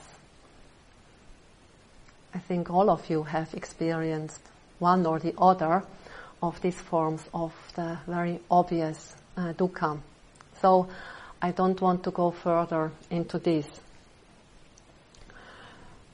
I 2.33 2.39
think 2.39 2.69
all 2.69 2.89
of 2.89 3.09
you 3.09 3.23
have 3.23 3.53
experienced 3.53 4.41
one 4.79 5.05
or 5.05 5.19
the 5.19 5.33
other 5.38 5.83
of 6.41 6.61
these 6.61 6.79
forms 6.79 7.21
of 7.33 7.53
the 7.75 7.97
very 8.07 8.39
obvious 8.49 9.15
uh, 9.38 9.53
dukkha. 9.53 9.99
So 10.61 10.88
I 11.41 11.51
don't 11.51 11.79
want 11.81 12.03
to 12.03 12.11
go 12.11 12.31
further 12.31 12.91
into 13.09 13.39
this. 13.39 13.67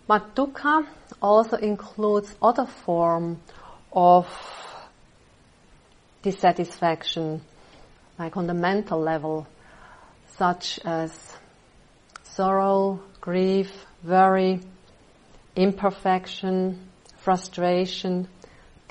But 0.07 0.35
dukkha 0.35 0.87
also 1.21 1.57
includes 1.57 2.35
other 2.41 2.65
form 2.65 3.39
of 3.93 4.27
dissatisfaction, 6.21 7.41
like 8.19 8.37
on 8.37 8.47
the 8.47 8.53
mental 8.53 8.99
level, 8.99 9.47
such 10.37 10.79
as 10.85 11.11
sorrow, 12.23 12.99
grief, 13.19 13.71
worry, 14.03 14.59
imperfection, 15.55 16.89
frustration, 17.17 18.27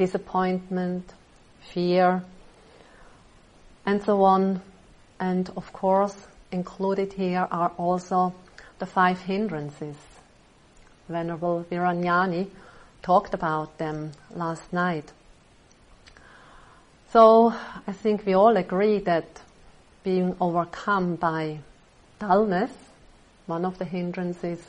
disappointment, 0.01 1.13
fear, 1.75 2.23
and 3.85 4.03
so 4.03 4.23
on. 4.23 4.63
And 5.21 5.51
of 5.59 5.71
course, 5.75 6.17
included 6.51 7.13
here 7.13 7.47
are 7.51 7.71
also 7.77 8.35
the 8.79 8.87
five 8.87 9.21
hindrances. 9.21 9.97
Venerable 11.07 11.67
Viranyani 11.71 12.49
talked 13.03 13.35
about 13.35 13.77
them 13.77 14.13
last 14.35 14.73
night. 14.73 15.13
So 17.13 17.53
I 17.87 17.93
think 17.93 18.25
we 18.25 18.33
all 18.33 18.57
agree 18.57 19.01
that 19.01 19.27
being 20.03 20.35
overcome 20.41 21.17
by 21.17 21.59
dullness, 22.19 22.73
one 23.47 23.67
of 23.67 23.77
the 23.77 23.85
hindrances, 23.85 24.61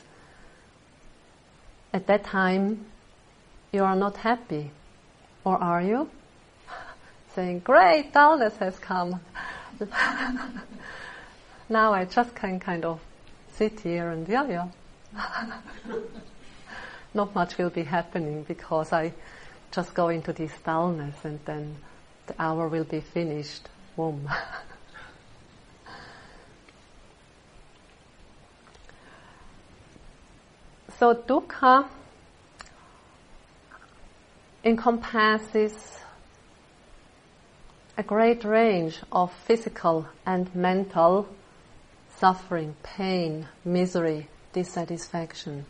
at 1.94 2.06
that 2.06 2.24
time 2.24 2.84
you 3.72 3.82
are 3.82 3.96
not 3.96 4.18
happy. 4.18 4.70
Or 5.44 5.58
are 5.58 5.82
you? 5.82 6.08
Saying, 7.34 7.60
great, 7.60 8.12
dullness 8.12 8.56
has 8.58 8.78
come. 8.78 9.20
now 11.68 11.92
I 11.92 12.04
just 12.04 12.34
can 12.34 12.60
kind 12.60 12.84
of 12.84 13.00
sit 13.54 13.80
here 13.80 14.10
and 14.10 14.28
yeah, 14.28 14.46
yeah. 14.46 14.68
not 17.14 17.34
much 17.34 17.58
will 17.58 17.70
be 17.70 17.82
happening 17.82 18.44
because 18.44 18.92
I 18.92 19.12
just 19.70 19.94
go 19.94 20.08
into 20.08 20.32
this 20.32 20.52
dullness 20.64 21.16
and 21.24 21.40
then 21.44 21.76
the 22.26 22.34
hour 22.38 22.68
will 22.68 22.84
be 22.84 23.00
finished. 23.00 23.68
Boom. 23.96 24.28
so 30.98 31.14
dukkha 31.14 31.88
encompasses 34.64 35.98
a 37.96 38.02
great 38.02 38.44
range 38.44 38.98
of 39.10 39.32
physical 39.32 40.06
and 40.24 40.54
mental 40.54 41.28
suffering, 42.18 42.74
pain, 42.82 43.48
misery, 43.64 44.28
dissatisfaction. 44.52 45.66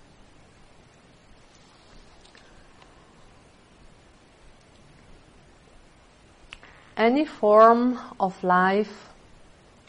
Any 6.96 7.24
form 7.24 7.98
of 8.20 8.44
life 8.44 9.08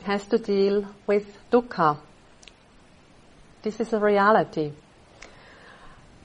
has 0.04 0.26
to 0.28 0.38
deal 0.38 0.88
with 1.06 1.38
dukkha. 1.52 1.98
This 3.62 3.80
is 3.80 3.94
a 3.94 4.00
reality. 4.00 4.72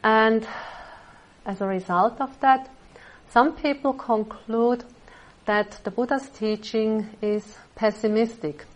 And 0.03 0.47
as 1.49 1.63
a 1.63 1.67
result 1.67 2.21
of 2.21 2.39
that, 2.41 2.69
some 3.31 3.57
people 3.57 3.95
conclude 3.95 4.85
that 5.47 5.81
the 5.83 5.91
Buddha's 5.91 6.29
teaching 6.29 7.09
is 7.23 7.57
pessimistic. 7.75 8.67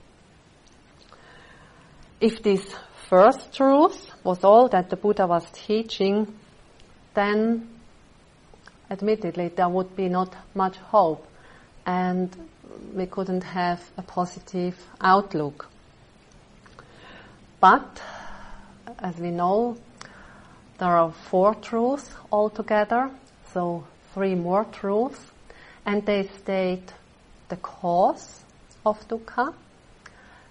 If 2.18 2.42
this 2.42 2.74
first 3.10 3.54
truth 3.54 4.10
was 4.24 4.42
all 4.42 4.68
that 4.68 4.88
the 4.88 4.96
Buddha 4.96 5.26
was 5.26 5.44
teaching, 5.52 6.34
then 7.12 7.68
admittedly 8.90 9.48
there 9.48 9.68
would 9.68 9.94
be 9.94 10.08
not 10.08 10.34
much 10.54 10.76
hope 10.78 11.26
and 11.84 12.34
we 12.94 13.04
couldn't 13.04 13.44
have 13.44 13.82
a 13.98 14.02
positive 14.02 14.78
outlook. 14.98 15.68
But, 17.60 18.00
as 18.98 19.16
we 19.18 19.30
know, 19.30 19.76
there 20.82 20.96
are 20.96 21.12
four 21.12 21.54
truths 21.54 22.10
altogether, 22.32 23.08
so 23.54 23.86
three 24.14 24.34
more 24.34 24.64
truths, 24.64 25.30
and 25.86 26.04
they 26.04 26.26
state 26.26 26.92
the 27.48 27.56
cause 27.58 28.40
of 28.84 28.98
dukkha. 29.06 29.54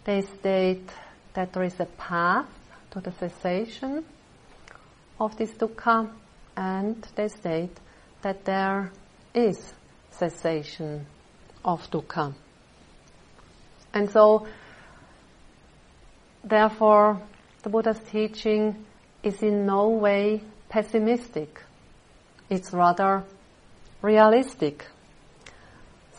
They 0.05 0.21
state 0.21 0.89
that 1.33 1.51
there 1.51 1.63
is 1.63 1.77
a 1.81 1.85
path 1.85 2.45
to 2.91 3.01
the 3.01 3.11
cessation 3.11 4.05
of 5.19 5.35
this 5.35 5.51
dukkha, 5.51 6.09
and 6.55 7.05
they 7.17 7.27
state 7.27 7.77
that 8.21 8.45
there 8.45 8.89
is 9.33 9.73
cessation 10.11 11.07
of 11.65 11.91
dukkha. 11.91 12.33
And 13.93 14.09
so, 14.09 14.47
therefore, 16.41 17.21
the 17.63 17.69
Buddha's 17.69 17.99
teaching 18.09 18.85
is 19.23 19.41
in 19.41 19.65
no 19.65 19.89
way 19.89 20.41
pessimistic. 20.69 21.61
It's 22.49 22.73
rather 22.73 23.23
realistic. 24.01 24.85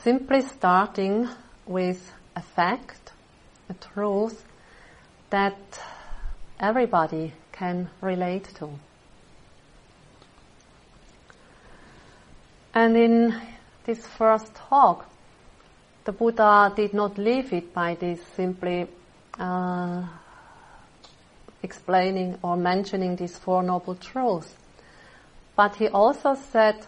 Simply 0.02 0.42
starting 0.42 1.28
with 1.66 2.12
a 2.34 2.42
fact, 2.42 3.12
a 3.68 3.74
truth 3.74 4.44
that 5.30 5.56
everybody 6.58 7.32
can 7.52 7.90
relate 8.00 8.48
to. 8.56 8.70
And 12.74 12.96
in 12.96 13.40
this 13.84 14.06
first 14.06 14.54
talk, 14.54 15.06
the 16.04 16.12
Buddha 16.12 16.72
did 16.74 16.94
not 16.94 17.18
leave 17.18 17.52
it 17.52 17.74
by 17.74 17.94
this 17.94 18.20
simply 18.34 18.88
uh, 19.38 20.04
explaining 21.62 22.38
or 22.42 22.56
mentioning 22.56 23.16
these 23.16 23.36
Four 23.36 23.62
Noble 23.62 23.94
Truths. 23.94 24.54
But 25.56 25.76
he 25.76 25.88
also 25.88 26.34
said 26.34 26.86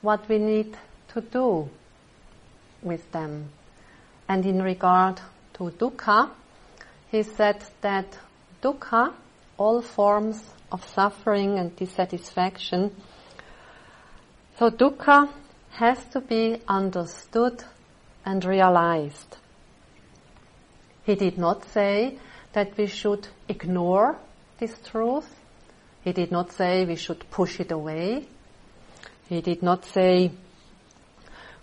what 0.00 0.28
we 0.28 0.38
need 0.38 0.76
to 1.14 1.20
do 1.20 1.68
with 2.82 3.10
them. 3.12 3.50
And 4.28 4.44
in 4.46 4.62
regard 4.62 5.20
to 5.54 5.64
dukkha, 5.70 6.30
he 7.10 7.22
said 7.22 7.64
that 7.80 8.18
dukkha, 8.62 9.12
all 9.56 9.82
forms 9.82 10.42
of 10.70 10.84
suffering 10.88 11.58
and 11.58 11.74
dissatisfaction, 11.74 12.94
so 14.58 14.70
dukkha 14.70 15.28
has 15.70 16.04
to 16.12 16.20
be 16.20 16.60
understood 16.68 17.64
and 18.24 18.44
realized. 18.44 19.36
He 21.04 21.14
did 21.14 21.38
not 21.38 21.64
say 21.64 22.18
that 22.52 22.76
we 22.76 22.86
should 22.86 23.26
ignore 23.48 24.16
this 24.58 24.74
truth. 24.90 25.28
He 26.02 26.12
did 26.12 26.30
not 26.30 26.52
say 26.52 26.84
we 26.84 26.96
should 26.96 27.30
push 27.30 27.60
it 27.60 27.70
away. 27.70 28.26
He 29.28 29.40
did 29.40 29.62
not 29.62 29.84
say 29.84 30.32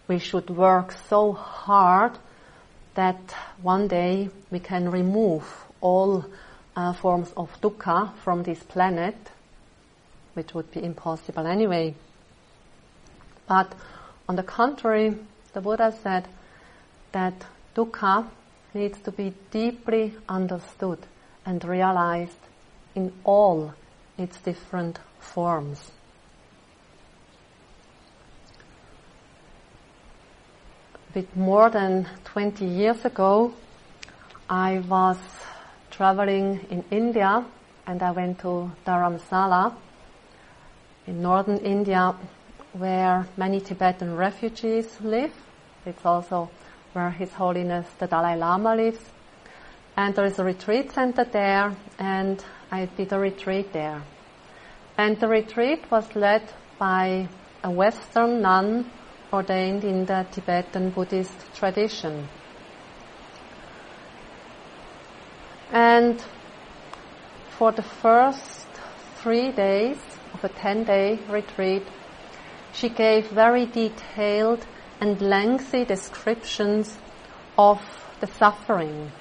we 0.08 0.20
should 0.20 0.50
work 0.50 0.94
so 1.10 1.34
hard 1.34 2.12
that 2.94 3.36
one 3.62 3.88
day 3.88 4.30
we 4.52 4.60
can 4.60 4.90
remove 4.90 5.44
all 5.82 6.26
uh, 6.76 6.94
forms 6.94 7.32
of 7.36 7.50
dukkha 7.62 8.14
from 8.24 8.44
this 8.44 8.62
planet, 8.64 9.16
which 10.34 10.54
would 10.54 10.72
be 10.72 10.84
impossible 10.84 11.48
anyway. 11.48 11.96
But 13.48 13.74
on 14.28 14.36
the 14.36 14.44
contrary, 14.44 15.16
the 15.54 15.62
Buddha 15.62 15.94
said 16.04 16.28
that 17.12 17.34
dukkha 17.76 18.28
needs 18.76 19.00
to 19.00 19.12
be 19.12 19.34
deeply 19.52 20.14
understood 20.28 21.00
and 21.46 21.64
realized 21.64 22.38
in 22.94 23.12
all 23.24 23.74
its 24.18 24.38
different 24.42 25.00
forms. 25.20 25.92
With 31.14 31.34
more 31.36 31.70
than 31.70 32.08
20 32.26 32.66
years 32.66 33.06
ago, 33.06 33.54
I 34.50 34.80
was 34.80 35.18
traveling 35.90 36.60
in 36.70 36.84
India 36.92 37.46
and 37.88 38.04
I 38.04 38.12
went 38.12 38.40
to 38.40 38.72
Dharamsala 38.86 39.74
in 41.08 41.22
northern 41.22 41.60
India 41.60 42.14
where 42.74 43.26
many 43.38 43.62
Tibetan 43.62 44.18
refugees 44.18 45.00
live. 45.00 45.34
It's 45.86 46.06
also 46.06 46.50
where 46.96 47.10
His 47.10 47.34
Holiness 47.34 47.86
the 48.00 48.08
Dalai 48.08 48.38
Lama 48.38 48.74
lives. 48.74 49.04
And 49.98 50.16
there 50.16 50.24
is 50.24 50.40
a 50.40 50.46
retreat 50.46 50.94
center 50.94 51.26
there, 51.26 51.76
and 52.00 52.42
I 52.72 52.86
did 52.86 53.12
a 53.12 53.20
retreat 53.20 53.74
there. 53.74 54.02
And 54.98 55.20
the 55.20 55.28
retreat 55.28 55.92
was 55.92 56.16
led 56.16 56.44
by 56.80 57.28
a 57.64 57.70
Western 57.70 58.42
nun 58.42 58.90
ordained 59.34 59.84
in 59.84 60.06
the 60.06 60.26
Tibetan 60.32 60.92
Buddhist 60.92 61.36
tradition. 61.54 62.30
And 65.74 66.24
for 67.58 67.74
the 67.74 67.84
first 67.84 68.68
three 69.16 69.52
days 69.52 69.98
of 70.34 70.46
a 70.46 70.50
10 70.50 70.86
day 70.86 71.20
retreat, 71.28 71.84
she 72.72 72.88
gave 72.88 73.28
very 73.32 73.66
detailed 73.66 74.66
and 75.02 75.20
lengthy 75.22 75.86
descriptions 75.86 76.98
of 77.58 77.82
the 78.20 78.28
suffering 78.28 79.12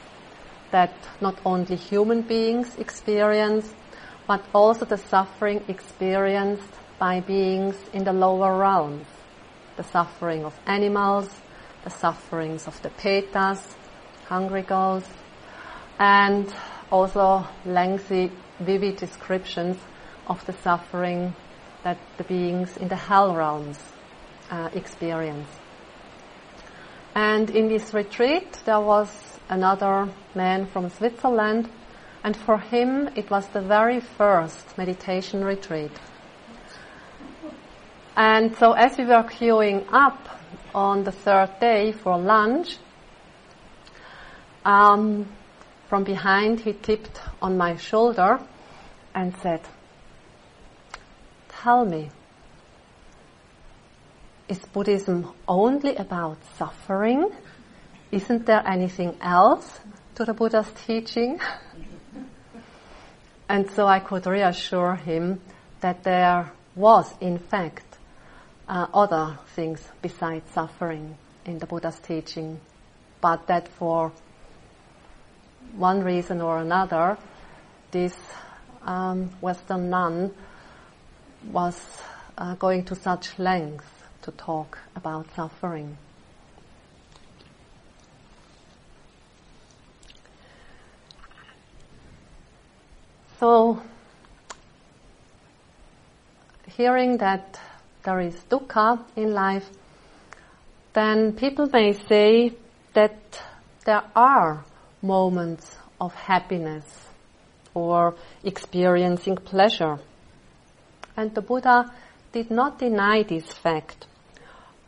that 0.70 0.92
not 1.20 1.38
only 1.44 1.76
human 1.76 2.22
beings 2.22 2.76
experience, 2.78 3.74
but 4.26 4.44
also 4.54 4.84
the 4.84 4.98
suffering 4.98 5.62
experienced 5.68 6.72
by 6.98 7.20
beings 7.20 7.76
in 7.92 8.04
the 8.04 8.12
lower 8.12 8.56
realms. 8.58 9.06
The 9.76 9.84
suffering 9.84 10.44
of 10.44 10.58
animals, 10.66 11.28
the 11.84 11.90
sufferings 11.90 12.66
of 12.66 12.80
the 12.82 12.90
petas, 12.90 13.76
hungry 14.26 14.62
ghosts, 14.62 15.10
and 15.98 16.52
also 16.90 17.46
lengthy, 17.66 18.30
vivid 18.60 18.96
descriptions 18.96 19.76
of 20.26 20.44
the 20.46 20.52
suffering 20.52 21.34
that 21.82 21.98
the 22.16 22.24
beings 22.24 22.76
in 22.78 22.88
the 22.88 22.96
hell 22.96 23.34
realms 23.34 23.78
uh, 24.50 24.70
experience. 24.74 25.48
And 27.14 27.48
in 27.50 27.68
this 27.68 27.94
retreat, 27.94 28.60
there 28.64 28.80
was 28.80 29.08
another 29.48 30.08
man 30.34 30.66
from 30.66 30.90
Switzerland, 30.90 31.68
and 32.24 32.36
for 32.36 32.58
him 32.58 33.08
it 33.14 33.30
was 33.30 33.46
the 33.48 33.60
very 33.60 34.00
first 34.00 34.76
meditation 34.76 35.44
retreat. 35.44 35.92
And 38.16 38.56
so 38.56 38.72
as 38.72 38.96
we 38.96 39.04
were 39.04 39.24
queuing 39.24 39.86
up 39.92 40.40
on 40.74 41.04
the 41.04 41.12
third 41.12 41.50
day 41.60 41.92
for 41.92 42.18
lunch, 42.18 42.78
um, 44.64 45.26
from 45.88 46.04
behind 46.04 46.60
he 46.60 46.72
tipped 46.72 47.20
on 47.40 47.56
my 47.56 47.76
shoulder 47.76 48.40
and 49.14 49.36
said, 49.42 49.60
Tell 51.48 51.84
me, 51.84 52.10
is 54.48 54.58
Buddhism 54.58 55.32
only 55.48 55.96
about 55.96 56.38
suffering? 56.58 57.30
Isn't 58.12 58.46
there 58.46 58.62
anything 58.66 59.16
else 59.20 59.80
to 60.16 60.24
the 60.24 60.34
Buddha's 60.34 60.70
teaching? 60.86 61.40
and 63.48 63.70
so 63.70 63.86
I 63.86 64.00
could 64.00 64.26
reassure 64.26 64.94
him 64.94 65.40
that 65.80 66.04
there 66.04 66.52
was, 66.76 67.12
in 67.20 67.38
fact, 67.38 67.84
uh, 68.68 68.86
other 68.92 69.38
things 69.54 69.80
besides 70.02 70.50
suffering 70.52 71.16
in 71.44 71.58
the 71.58 71.66
Buddha's 71.66 71.98
teaching, 71.98 72.60
but 73.20 73.46
that 73.46 73.68
for 73.68 74.12
one 75.76 76.02
reason 76.02 76.40
or 76.40 76.58
another, 76.58 77.18
this 77.90 78.14
um, 78.82 79.30
Western 79.40 79.90
nun 79.90 80.34
was 81.50 81.80
uh, 82.36 82.54
going 82.54 82.84
to 82.84 82.94
such 82.94 83.38
lengths 83.38 83.93
to 84.24 84.32
talk 84.32 84.78
about 84.96 85.26
suffering. 85.34 85.96
So, 93.38 93.82
hearing 96.76 97.18
that 97.18 97.60
there 98.04 98.20
is 98.20 98.34
dukkha 98.50 99.04
in 99.16 99.34
life, 99.34 99.68
then 100.94 101.32
people 101.32 101.66
may 101.72 101.92
say 101.92 102.52
that 102.94 103.42
there 103.84 104.04
are 104.16 104.64
moments 105.02 105.76
of 106.00 106.14
happiness 106.14 107.08
or 107.74 108.14
experiencing 108.42 109.36
pleasure. 109.36 109.98
And 111.16 111.34
the 111.34 111.42
Buddha 111.42 111.92
did 112.32 112.50
not 112.50 112.78
deny 112.78 113.22
this 113.22 113.52
fact, 113.52 114.06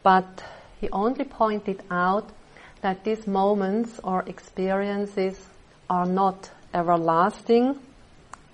but 0.07 0.45
he 0.81 0.89
only 0.91 1.25
pointed 1.25 1.83
out 1.91 2.31
that 2.81 3.03
these 3.03 3.27
moments 3.27 3.99
or 4.05 4.23
experiences 4.29 5.37
are 5.91 6.07
not 6.07 6.49
everlasting 6.73 7.77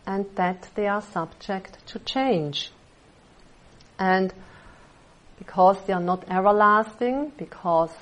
and 0.07 0.25
that 0.37 0.71
they 0.75 0.87
are 0.87 1.03
subject 1.03 1.77
to 1.87 1.99
change. 1.99 2.71
And 3.99 4.33
because 5.39 5.77
they 5.85 5.93
are 5.93 6.01
not 6.01 6.25
everlasting, 6.31 7.33
because 7.37 7.95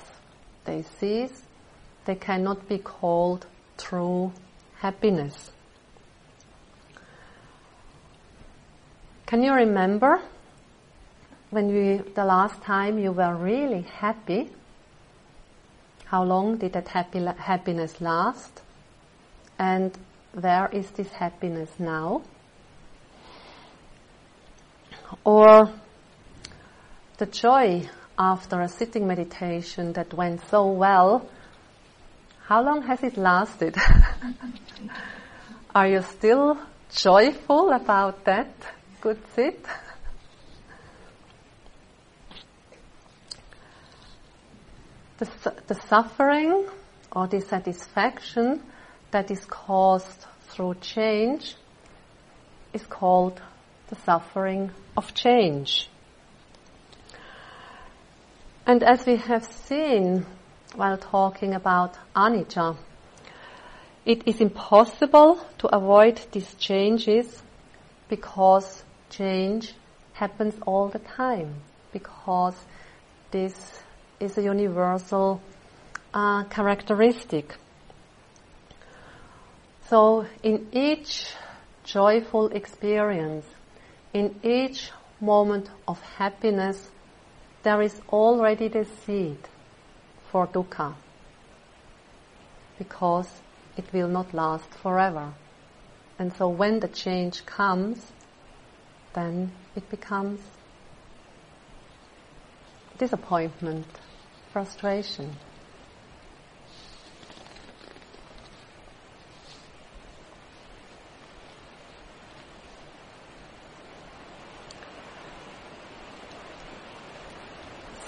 they 0.63 0.83
cease, 0.83 1.41
they 2.05 2.15
cannot 2.15 2.69
be 2.69 2.77
called 2.77 3.45
true 3.77 4.31
happiness. 4.75 5.51
Can 9.25 9.43
you 9.43 9.51
remember 9.51 10.21
when 11.51 11.67
we, 11.67 11.97
the 11.97 12.25
last 12.25 12.61
time 12.61 12.97
you 12.97 13.11
were 13.11 13.35
really 13.35 13.81
happy? 13.81 14.49
How 16.05 16.23
long 16.23 16.57
did 16.57 16.73
that 16.73 16.87
happy, 16.87 17.23
happiness 17.23 18.01
last? 18.01 18.61
And 19.59 19.91
where 20.33 20.67
is 20.71 20.89
this 20.91 21.09
happiness 21.09 21.69
now? 21.77 22.23
Or 25.25 25.71
the 27.17 27.25
joy 27.25 27.89
after 28.17 28.61
a 28.61 28.69
sitting 28.69 29.05
meditation 29.05 29.93
that 29.93 30.13
went 30.13 30.41
so 30.49 30.67
well, 30.71 31.29
how 32.45 32.63
long 32.63 32.81
has 32.83 33.03
it 33.03 33.17
lasted? 33.17 33.75
Are 35.75 35.87
you 35.87 36.01
still 36.01 36.57
joyful 36.93 37.71
about 37.71 38.23
that 38.25 38.51
good 39.01 39.19
sit? 39.35 39.65
The, 45.21 45.53
the 45.67 45.75
suffering 45.75 46.67
or 47.11 47.27
dissatisfaction 47.27 48.63
that 49.11 49.29
is 49.29 49.45
caused 49.45 50.25
through 50.49 50.77
change 50.81 51.53
is 52.73 52.83
called 52.87 53.39
the 53.89 53.95
suffering 53.97 54.71
of 54.97 55.13
change. 55.13 55.87
And 58.65 58.81
as 58.81 59.05
we 59.05 59.17
have 59.17 59.45
seen 59.45 60.25
while 60.75 60.97
talking 60.97 61.53
about 61.53 61.93
anicca, 62.15 62.77
it 64.05 64.27
is 64.27 64.41
impossible 64.41 65.39
to 65.59 65.67
avoid 65.67 66.19
these 66.31 66.55
changes 66.55 67.43
because 68.09 68.83
change 69.11 69.75
happens 70.13 70.55
all 70.65 70.87
the 70.87 70.97
time, 70.97 71.61
because 71.93 72.55
this 73.29 73.83
is 74.21 74.37
a 74.37 74.43
universal 74.43 75.41
uh, 76.13 76.43
characteristic. 76.45 77.55
So 79.89 80.25
in 80.43 80.67
each 80.71 81.33
joyful 81.83 82.47
experience, 82.47 83.45
in 84.13 84.39
each 84.43 84.91
moment 85.19 85.69
of 85.87 86.01
happiness, 86.01 86.89
there 87.63 87.81
is 87.81 87.99
already 88.09 88.67
the 88.67 88.85
seed 88.85 89.37
for 90.31 90.47
dukkha 90.47 90.95
because 92.77 93.41
it 93.77 93.85
will 93.93 94.07
not 94.07 94.33
last 94.33 94.69
forever. 94.81 95.33
And 96.17 96.33
so 96.33 96.47
when 96.49 96.79
the 96.79 96.87
change 96.87 97.45
comes, 97.45 98.11
then 99.13 99.51
it 99.75 99.89
becomes 99.89 100.39
disappointment, 102.97 103.87
frustration. 104.51 105.31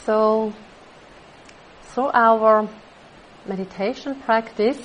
So, 0.06 0.54
through 1.84 2.12
our 2.14 2.68
meditation 3.46 4.20
practice, 4.22 4.78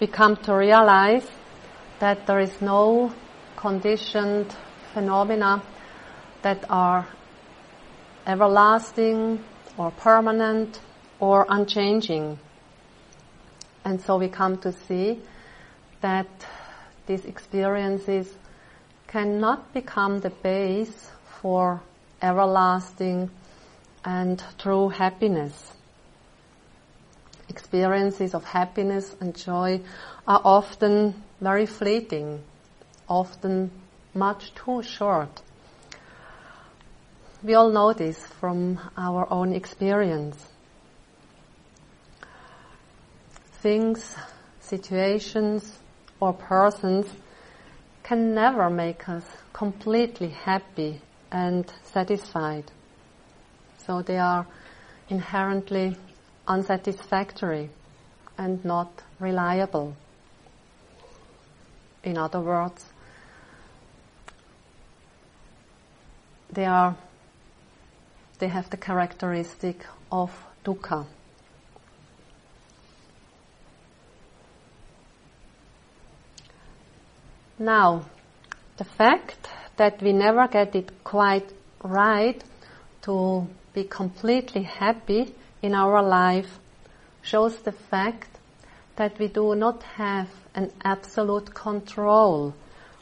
we 0.00 0.06
come 0.06 0.36
to 0.36 0.54
realize 0.54 1.26
that 1.98 2.26
there 2.26 2.40
is 2.40 2.62
no 2.62 3.12
conditioned 3.56 4.54
phenomena 4.94 5.62
that 6.42 6.64
are 6.70 7.06
everlasting 8.26 9.44
or 9.78 9.92
permanent 9.92 10.80
or 11.20 11.46
unchanging. 11.48 12.38
And 13.84 14.00
so 14.00 14.18
we 14.18 14.28
come 14.28 14.58
to 14.58 14.72
see 14.72 15.20
that 16.00 16.26
these 17.06 17.24
experiences 17.24 18.28
cannot 19.06 19.72
become 19.72 20.20
the 20.20 20.30
base 20.30 21.10
for 21.40 21.80
everlasting 22.20 23.30
and 24.04 24.42
true 24.58 24.88
happiness. 24.90 25.72
Experiences 27.48 28.34
of 28.34 28.44
happiness 28.44 29.16
and 29.20 29.34
joy 29.34 29.80
are 30.26 30.40
often 30.44 31.14
very 31.40 31.66
fleeting, 31.66 32.42
often 33.08 33.70
much 34.12 34.54
too 34.54 34.82
short. 34.82 35.40
We 37.40 37.54
all 37.54 37.70
know 37.70 37.92
this 37.92 38.18
from 38.18 38.80
our 38.96 39.32
own 39.32 39.52
experience. 39.52 40.36
Things, 43.60 44.16
situations, 44.60 45.78
or 46.18 46.32
persons 46.32 47.06
can 48.02 48.34
never 48.34 48.68
make 48.68 49.08
us 49.08 49.24
completely 49.52 50.30
happy 50.30 51.00
and 51.30 51.72
satisfied. 51.84 52.64
So 53.86 54.02
they 54.02 54.18
are 54.18 54.44
inherently 55.08 55.96
unsatisfactory 56.48 57.70
and 58.36 58.64
not 58.64 58.90
reliable. 59.20 59.94
In 62.02 62.18
other 62.18 62.40
words, 62.40 62.84
they 66.52 66.64
are 66.64 66.96
they 68.38 68.48
have 68.48 68.70
the 68.70 68.76
characteristic 68.76 69.84
of 70.10 70.30
dukkha. 70.64 71.06
Now, 77.58 78.04
the 78.76 78.84
fact 78.84 79.48
that 79.76 80.00
we 80.00 80.12
never 80.12 80.46
get 80.46 80.76
it 80.76 81.02
quite 81.02 81.52
right 81.82 82.42
to 83.02 83.48
be 83.74 83.84
completely 83.84 84.62
happy 84.62 85.34
in 85.62 85.74
our 85.74 86.02
life 86.02 86.58
shows 87.22 87.58
the 87.58 87.72
fact 87.72 88.28
that 88.96 89.18
we 89.18 89.28
do 89.28 89.54
not 89.54 89.82
have 89.82 90.28
an 90.54 90.70
absolute 90.84 91.52
control 91.52 92.54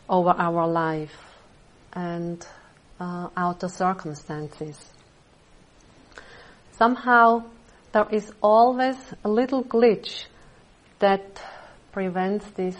over 0.08 0.30
our 0.30 0.66
life 0.66 1.16
and 1.92 2.46
uh, 2.98 3.28
outer 3.36 3.68
circumstances. 3.68 4.95
Somehow 6.78 7.44
there 7.92 8.06
is 8.10 8.30
always 8.42 8.96
a 9.24 9.28
little 9.28 9.64
glitch 9.64 10.26
that 10.98 11.40
prevents 11.90 12.46
this 12.50 12.76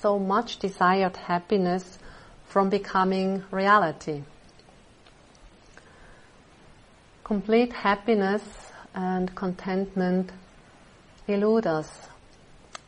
so 0.00 0.18
much 0.18 0.58
desired 0.58 1.16
happiness 1.16 1.98
from 2.46 2.68
becoming 2.68 3.44
reality. 3.52 4.22
Complete 7.22 7.72
happiness 7.72 8.42
and 8.94 9.32
contentment 9.36 10.32
elude 11.28 11.66
us 11.66 12.08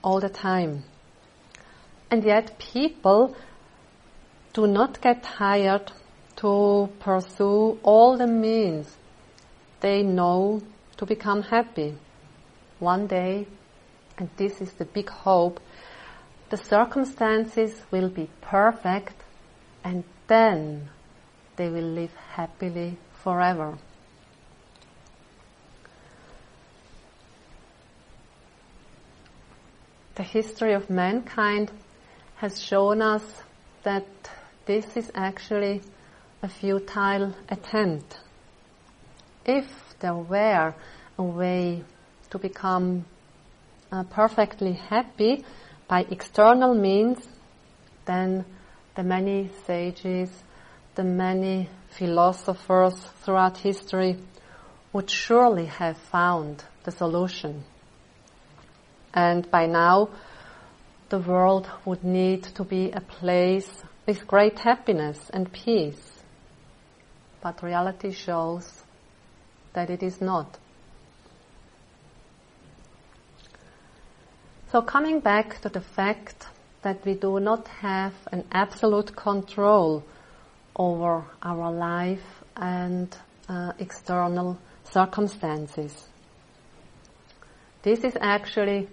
all 0.02 0.18
the 0.18 0.28
time. 0.28 0.82
And 2.10 2.24
yet 2.24 2.58
people 2.58 3.36
do 4.52 4.66
not 4.66 5.00
get 5.00 5.22
tired 5.22 5.92
to 6.36 6.88
pursue 6.98 7.78
all 7.84 8.16
the 8.16 8.26
means 8.26 8.96
they 9.80 10.02
know 10.02 10.62
to 10.96 11.06
become 11.06 11.42
happy. 11.42 11.96
One 12.78 13.06
day, 13.06 13.46
and 14.18 14.28
this 14.36 14.60
is 14.60 14.72
the 14.72 14.84
big 14.84 15.08
hope, 15.08 15.60
the 16.50 16.56
circumstances 16.56 17.82
will 17.90 18.08
be 18.08 18.28
perfect 18.40 19.14
and 19.84 20.04
then 20.26 20.90
they 21.56 21.68
will 21.68 21.90
live 22.00 22.14
happily 22.32 22.96
forever. 23.22 23.78
The 30.16 30.22
history 30.22 30.74
of 30.74 30.90
mankind 30.90 31.70
has 32.36 32.62
shown 32.62 33.00
us 33.00 33.22
that 33.84 34.06
this 34.66 34.96
is 34.96 35.10
actually 35.14 35.82
a 36.42 36.48
futile 36.48 37.34
attempt. 37.48 38.18
If 39.44 39.66
there 40.00 40.14
were 40.14 40.74
a 41.18 41.22
way 41.22 41.84
to 42.30 42.38
become 42.38 43.04
uh, 43.90 44.04
perfectly 44.04 44.72
happy, 44.72 45.44
by 45.88 46.06
external 46.10 46.74
means, 46.74 47.26
then 48.04 48.44
the 48.94 49.02
many 49.02 49.50
sages, 49.66 50.30
the 50.94 51.04
many 51.04 51.68
philosophers 51.88 52.94
throughout 53.22 53.58
history 53.58 54.18
would 54.92 55.10
surely 55.10 55.66
have 55.66 55.96
found 55.96 56.64
the 56.84 56.90
solution. 56.90 57.64
And 59.14 59.50
by 59.50 59.66
now, 59.66 60.10
the 61.08 61.18
world 61.18 61.68
would 61.84 62.04
need 62.04 62.44
to 62.54 62.64
be 62.64 62.90
a 62.92 63.00
place 63.00 63.82
with 64.06 64.26
great 64.26 64.58
happiness 64.60 65.30
and 65.30 65.52
peace. 65.52 66.22
But 67.40 67.62
reality 67.62 68.12
shows 68.12 68.79
that 69.72 69.90
it 69.90 70.02
is 70.02 70.20
not. 70.20 70.58
So 74.70 74.82
coming 74.82 75.20
back 75.20 75.60
to 75.62 75.68
the 75.68 75.80
fact 75.80 76.46
that 76.82 77.04
we 77.04 77.14
do 77.14 77.40
not 77.40 77.66
have 77.68 78.14
an 78.32 78.44
absolute 78.52 79.14
control 79.16 80.04
over 80.76 81.24
our 81.42 81.72
life 81.72 82.42
and 82.56 83.16
uh, 83.48 83.72
external 83.78 84.58
circumstances. 84.84 86.08
This 87.82 88.04
is 88.04 88.16
actually 88.20 88.88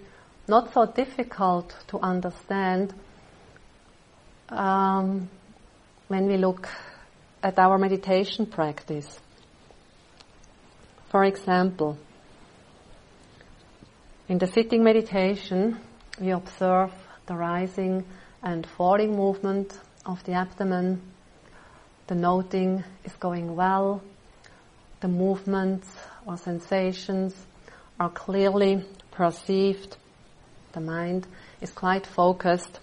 not 0.48 0.72
so 0.72 0.86
difficult 0.86 1.76
to 1.88 1.98
understand 1.98 2.92
um, 4.48 5.28
when 6.08 6.26
we 6.26 6.38
look 6.38 6.68
at 7.42 7.58
our 7.58 7.78
meditation 7.78 8.46
practice. 8.46 9.20
For 11.10 11.24
example, 11.24 11.96
in 14.28 14.36
the 14.36 14.46
sitting 14.46 14.84
meditation, 14.84 15.78
we 16.20 16.30
observe 16.30 16.92
the 17.24 17.34
rising 17.34 18.04
and 18.42 18.66
falling 18.66 19.16
movement 19.16 19.78
of 20.04 20.22
the 20.24 20.32
abdomen. 20.32 21.00
The 22.08 22.14
noting 22.14 22.84
is 23.04 23.14
going 23.14 23.56
well. 23.56 24.02
The 25.00 25.08
movements 25.08 25.88
or 26.26 26.36
sensations 26.36 27.34
are 27.98 28.10
clearly 28.10 28.84
perceived. 29.10 29.96
The 30.72 30.80
mind 30.80 31.26
is 31.62 31.70
quite 31.70 32.06
focused. 32.06 32.80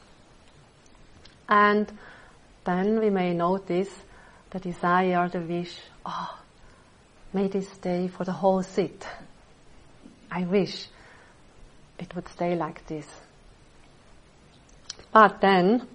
And 1.48 1.92
then 2.64 3.00
we 3.00 3.12
may 3.12 3.36
notice 3.36 3.94
the 4.50 4.60
desire, 4.60 5.30
the 5.30 5.42
wish, 5.42 5.78
oh, 6.08 6.40
may 7.36 7.50
this 7.50 7.70
stay 7.70 8.08
for 8.08 8.24
the 8.24 8.32
whole 8.32 8.64
seat. 8.64 9.06
I 10.32 10.46
wish 10.46 10.88
it 12.00 12.16
would 12.16 12.30
stay 12.30 12.56
like 12.56 12.88
this. 12.88 13.06
But 15.12 15.42
then 15.42 15.86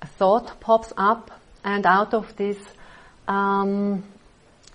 a 0.00 0.06
thought 0.06 0.60
pops 0.60 0.92
up, 0.96 1.32
and 1.64 1.84
out 1.84 2.14
of 2.14 2.36
this 2.36 2.58
um, 3.26 4.04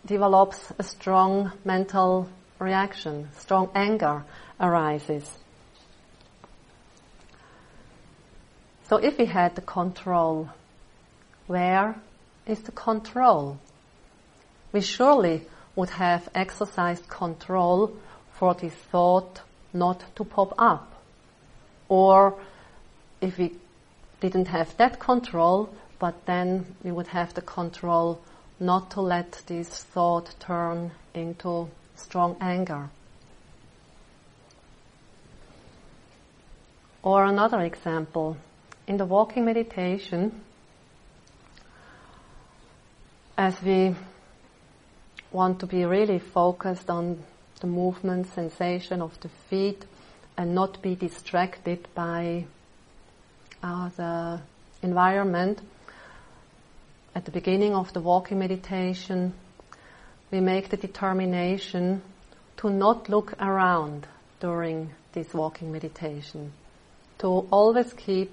develops 0.05 0.73
a 0.77 0.83
strong 0.83 1.53
mental 1.63 2.27
reaction, 2.59 3.29
strong 3.37 3.69
anger 3.73 4.25
arises. 4.59 5.39
So 8.89 8.97
if 8.97 9.17
we 9.17 9.23
had 9.23 9.55
the 9.55 9.61
control, 9.61 10.49
where 11.47 11.95
is 12.45 12.59
the 12.63 12.73
control? 12.73 13.57
We 14.71 14.81
surely 14.81 15.45
would 15.75 15.89
have 15.91 16.29
exercised 16.33 17.07
control 17.07 17.91
for 18.33 18.53
this 18.53 18.73
thought 18.73 19.41
not 19.73 20.03
to 20.15 20.23
pop 20.23 20.53
up. 20.57 20.91
Or 21.89 22.35
if 23.19 23.37
we 23.37 23.55
didn't 24.19 24.47
have 24.47 24.75
that 24.77 24.99
control, 24.99 25.69
but 25.99 26.25
then 26.25 26.75
we 26.83 26.91
would 26.91 27.07
have 27.07 27.33
the 27.33 27.41
control 27.41 28.21
not 28.59 28.91
to 28.91 29.01
let 29.01 29.41
this 29.47 29.83
thought 29.83 30.33
turn 30.39 30.91
into 31.13 31.69
strong 31.95 32.37
anger. 32.39 32.89
Or 37.03 37.25
another 37.25 37.61
example, 37.61 38.37
in 38.87 38.97
the 38.97 39.05
walking 39.05 39.45
meditation, 39.45 40.41
as 43.37 43.59
we 43.63 43.95
want 45.31 45.59
to 45.59 45.65
be 45.65 45.85
really 45.85 46.19
focused 46.19 46.89
on 46.89 47.23
the 47.59 47.67
movement, 47.67 48.27
sensation 48.33 49.01
of 49.01 49.19
the 49.21 49.29
feet, 49.49 49.85
and 50.37 50.53
not 50.55 50.81
be 50.81 50.95
distracted 50.95 51.87
by 51.93 52.45
uh, 53.63 53.89
the 53.95 54.41
environment. 54.81 55.61
At 57.13 57.25
the 57.25 57.31
beginning 57.31 57.75
of 57.75 57.93
the 57.93 58.01
walking 58.01 58.39
meditation, 58.39 59.33
we 60.31 60.39
make 60.39 60.69
the 60.69 60.77
determination 60.77 62.01
to 62.57 62.69
not 62.69 63.09
look 63.09 63.33
around 63.39 64.07
during 64.39 64.91
this 65.13 65.33
walking 65.33 65.71
meditation, 65.71 66.53
to 67.19 67.27
always 67.51 67.93
keep 67.93 68.31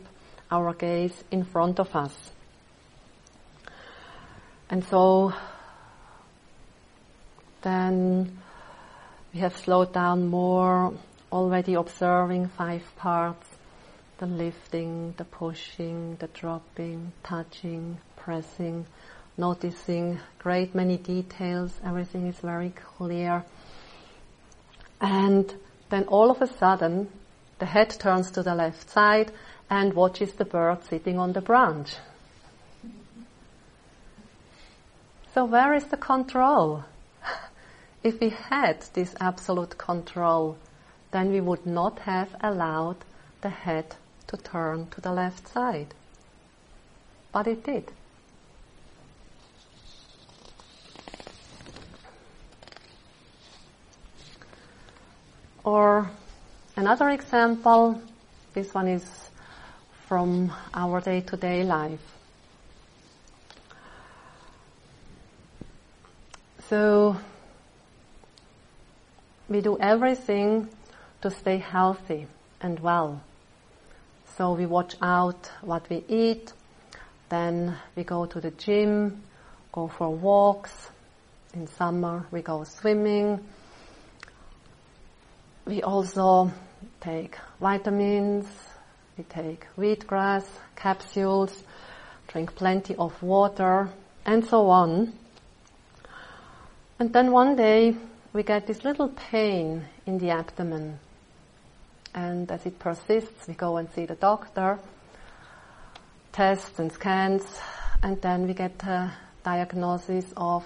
our 0.50 0.72
gaze 0.72 1.24
in 1.30 1.44
front 1.44 1.78
of 1.78 1.94
us. 1.94 2.30
And 4.70 4.84
so 4.84 5.32
then 7.62 8.38
we 9.32 9.40
have 9.40 9.56
slowed 9.56 9.92
down 9.92 10.28
more, 10.28 10.94
already 11.30 11.74
observing 11.74 12.48
five 12.48 12.82
parts 12.96 13.46
the 14.18 14.26
lifting, 14.26 15.14
the 15.16 15.24
pushing, 15.24 16.16
the 16.16 16.26
dropping, 16.28 17.12
touching, 17.22 17.98
pressing, 18.16 18.84
noticing 19.36 20.18
great 20.40 20.74
many 20.74 20.96
details. 20.96 21.72
Everything 21.84 22.26
is 22.26 22.36
very 22.40 22.70
clear. 22.70 23.44
And 25.00 25.54
then 25.90 26.04
all 26.04 26.30
of 26.32 26.42
a 26.42 26.48
sudden, 26.48 27.08
the 27.60 27.66
head 27.66 27.90
turns 27.90 28.32
to 28.32 28.42
the 28.42 28.54
left 28.54 28.90
side 28.90 29.30
and 29.70 29.94
watches 29.94 30.32
the 30.32 30.44
bird 30.44 30.84
sitting 30.84 31.18
on 31.18 31.32
the 31.32 31.40
branch. 31.40 31.94
So 35.34 35.44
where 35.44 35.74
is 35.74 35.84
the 35.84 35.96
control? 35.96 36.82
If 38.08 38.20
we 38.20 38.30
had 38.30 38.80
this 38.94 39.14
absolute 39.20 39.76
control, 39.76 40.56
then 41.10 41.30
we 41.30 41.42
would 41.42 41.66
not 41.66 41.98
have 42.00 42.34
allowed 42.40 42.96
the 43.42 43.50
head 43.50 43.96
to 44.26 44.36
turn 44.38 44.86
to 44.88 45.00
the 45.02 45.12
left 45.12 45.46
side. 45.46 45.94
But 47.32 47.46
it 47.46 47.64
did. 47.64 47.92
Or 55.62 56.10
another 56.76 57.10
example, 57.10 58.00
this 58.54 58.72
one 58.72 58.88
is 58.88 59.04
from 60.06 60.50
our 60.72 61.02
day 61.02 61.20
to 61.20 61.36
day 61.36 61.62
life. 61.62 62.00
So, 66.70 67.16
we 69.48 69.60
do 69.60 69.78
everything 69.78 70.68
to 71.22 71.30
stay 71.30 71.58
healthy 71.58 72.26
and 72.60 72.78
well. 72.80 73.20
So 74.36 74.52
we 74.52 74.66
watch 74.66 74.94
out 75.00 75.50
what 75.62 75.88
we 75.88 76.04
eat, 76.08 76.52
then 77.28 77.76
we 77.96 78.04
go 78.04 78.26
to 78.26 78.40
the 78.40 78.50
gym, 78.52 79.22
go 79.72 79.88
for 79.88 80.10
walks. 80.10 80.90
In 81.54 81.66
summer 81.66 82.26
we 82.30 82.42
go 82.42 82.64
swimming. 82.64 83.40
We 85.64 85.82
also 85.82 86.52
take 87.00 87.36
vitamins, 87.60 88.46
we 89.16 89.24
take 89.24 89.66
wheatgrass 89.76 90.44
capsules, 90.76 91.64
drink 92.28 92.54
plenty 92.54 92.94
of 92.96 93.20
water, 93.22 93.88
and 94.24 94.44
so 94.44 94.68
on. 94.68 95.12
And 96.98 97.12
then 97.12 97.32
one 97.32 97.56
day 97.56 97.96
we 98.32 98.42
get 98.42 98.66
this 98.66 98.84
little 98.84 99.08
pain 99.08 99.84
in 100.06 100.18
the 100.18 100.30
abdomen 100.30 100.98
and 102.14 102.50
as 102.50 102.66
it 102.66 102.78
persists, 102.78 103.46
we 103.46 103.54
go 103.54 103.76
and 103.76 103.88
see 103.94 104.04
the 104.06 104.14
doctor, 104.14 104.78
tests 106.32 106.78
and 106.78 106.90
scans, 106.90 107.42
and 108.02 108.20
then 108.22 108.46
we 108.46 108.54
get 108.54 108.82
a 108.84 109.12
diagnosis 109.44 110.24
of 110.36 110.64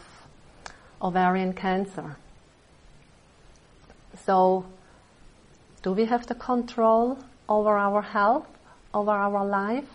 ovarian 1.01 1.53
cancer. 1.53 2.17
So, 4.25 4.65
do 5.83 5.93
we 5.93 6.05
have 6.07 6.27
the 6.27 6.35
control 6.35 7.19
over 7.49 7.77
our 7.77 8.03
health, 8.03 8.49
over 8.95 9.11
our 9.11 9.45
life? 9.45 9.89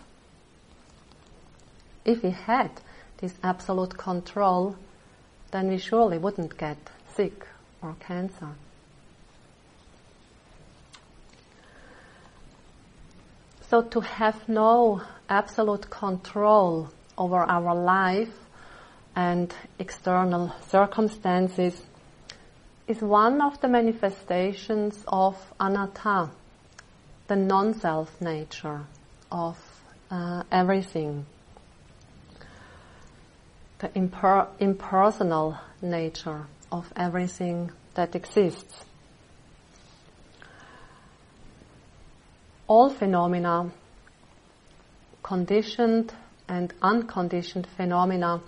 If 2.05 2.23
we 2.23 2.31
had 2.31 2.71
this 3.17 3.33
absolute 3.43 3.97
control, 3.97 4.75
then 5.51 5.69
we 5.69 5.77
surely 5.77 6.17
wouldn't 6.17 6.57
get 6.57 6.77
sick 7.15 7.45
cancer. 7.95 8.49
So 13.69 13.81
to 13.81 13.99
have 13.99 14.47
no 14.47 15.01
absolute 15.27 15.89
control 15.89 16.89
over 17.17 17.37
our 17.37 17.75
life 17.75 18.33
and 19.15 19.53
external 19.77 20.55
circumstances 20.67 21.81
is 22.87 23.01
one 23.01 23.41
of 23.41 23.59
the 23.59 23.67
manifestations 23.67 25.03
of 25.07 25.35
anatta, 25.59 26.29
the 27.27 27.35
non-self 27.35 28.21
nature 28.21 28.85
of 29.29 29.57
uh, 30.09 30.43
everything, 30.49 31.25
the 33.79 33.89
imper- 33.89 34.47
impersonal 34.59 35.57
nature 35.81 36.45
of 36.71 36.91
everything 36.95 37.71
that 37.95 38.15
exists. 38.15 38.85
all 42.67 42.89
phenomena, 42.89 43.71
conditioned 45.23 46.13
and 46.49 46.73
unconditioned 46.81 47.65
phenomena, 47.77 48.41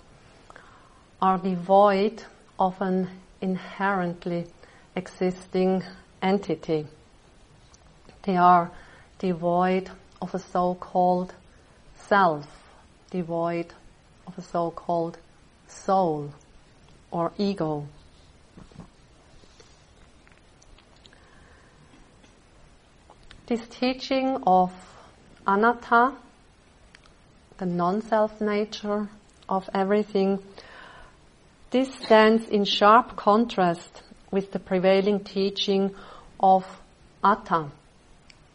are 1.22 1.38
devoid 1.38 2.22
of 2.58 2.80
an 2.80 3.08
inherently 3.40 4.46
existing 4.94 5.82
entity. 6.22 6.86
They 8.22 8.36
are 8.36 8.70
devoid 9.18 9.90
of 10.20 10.34
a 10.34 10.38
so-called 10.38 11.32
self, 11.96 12.46
devoid 13.10 13.72
of 14.26 14.36
a 14.36 14.42
so-called 14.42 15.16
soul 15.66 16.30
or 17.10 17.32
ego. 17.38 17.86
This 23.50 23.66
teaching 23.66 24.40
of 24.46 24.70
anatta, 25.44 26.14
the 27.58 27.66
non-self 27.66 28.40
nature 28.40 29.08
of 29.48 29.68
everything, 29.74 30.38
this 31.72 31.92
stands 31.92 32.46
in 32.46 32.64
sharp 32.64 33.16
contrast 33.16 34.04
with 34.30 34.52
the 34.52 34.60
prevailing 34.60 35.18
teaching 35.18 35.92
of 36.38 36.64
atta, 37.24 37.66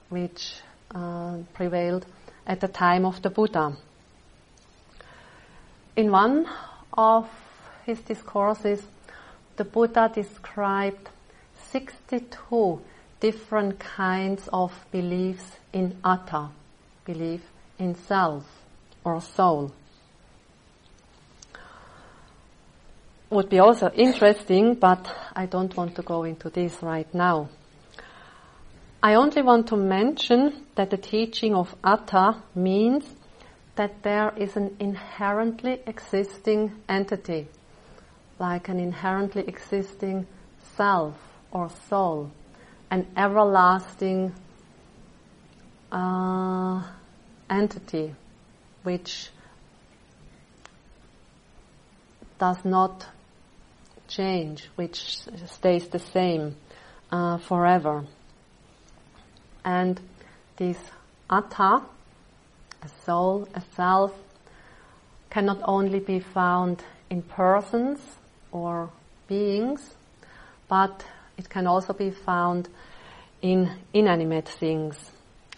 which 0.07 0.61
uh, 0.91 1.39
prevailed 1.53 2.05
at 2.47 2.61
the 2.61 2.69
time 2.69 3.05
of 3.05 3.21
the 3.21 3.29
Buddha. 3.29 3.75
In 5.97 6.09
one 6.09 6.47
of 6.93 7.29
his 7.85 7.99
discourses, 7.99 8.81
the 9.57 9.65
Buddha 9.65 10.09
described 10.15 11.09
62 11.71 12.79
different 13.19 13.79
kinds 13.79 14.49
of 14.51 14.71
beliefs 14.91 15.57
in 15.73 15.97
atta, 16.03 16.49
belief 17.05 17.41
in 17.79 17.95
self 17.95 18.43
or 19.03 19.21
soul. 19.21 19.71
Would 23.29 23.49
be 23.49 23.59
also 23.59 23.89
interesting, 23.89 24.75
but 24.75 25.13
I 25.35 25.45
don't 25.45 25.75
want 25.75 25.95
to 25.95 26.01
go 26.01 26.23
into 26.23 26.49
this 26.49 26.81
right 26.81 27.11
now. 27.13 27.49
I 29.01 29.15
only 29.15 29.41
want 29.41 29.67
to 29.67 29.77
mention 29.77 30.65
that 30.75 30.89
the 30.89 30.97
teaching 30.97 31.55
of 31.55 31.75
atta 31.83 32.41
means 32.53 33.05
that 33.75 34.03
there 34.03 34.33
is 34.37 34.55
an 34.55 34.75
inherently 34.79 35.79
existing 35.85 36.71
entity, 36.87 37.47
like 38.39 38.69
an 38.69 38.79
inherently 38.79 39.43
existing 39.47 40.27
self 40.75 41.15
or 41.51 41.69
soul 41.89 42.31
an 42.91 43.07
everlasting 43.17 44.33
uh, 45.91 46.83
entity 47.49 48.13
which 48.83 49.29
does 52.37 52.63
not 52.63 53.07
change, 54.07 54.69
which 54.75 55.19
stays 55.47 55.87
the 55.87 55.99
same 55.99 56.55
uh, 57.11 57.37
forever. 57.37 58.05
And 59.63 59.99
this 60.57 60.77
atta, 61.29 61.81
a 62.83 62.89
soul, 63.03 63.47
a 63.55 63.61
self, 63.75 64.13
cannot 65.29 65.61
only 65.63 65.99
be 65.99 66.19
found 66.19 66.83
in 67.09 67.21
persons 67.21 67.99
or 68.51 68.89
beings, 69.27 69.95
but 70.67 71.03
it 71.37 71.49
can 71.49 71.67
also 71.67 71.93
be 71.93 72.11
found 72.11 72.69
in 73.41 73.71
inanimate 73.93 74.47
things 74.47 75.11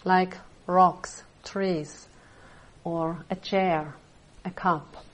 like 0.04 0.36
rocks, 0.66 1.22
trees, 1.44 2.08
or 2.84 3.18
a 3.30 3.36
chair, 3.36 3.94
a 4.44 4.50
cup. 4.50 5.04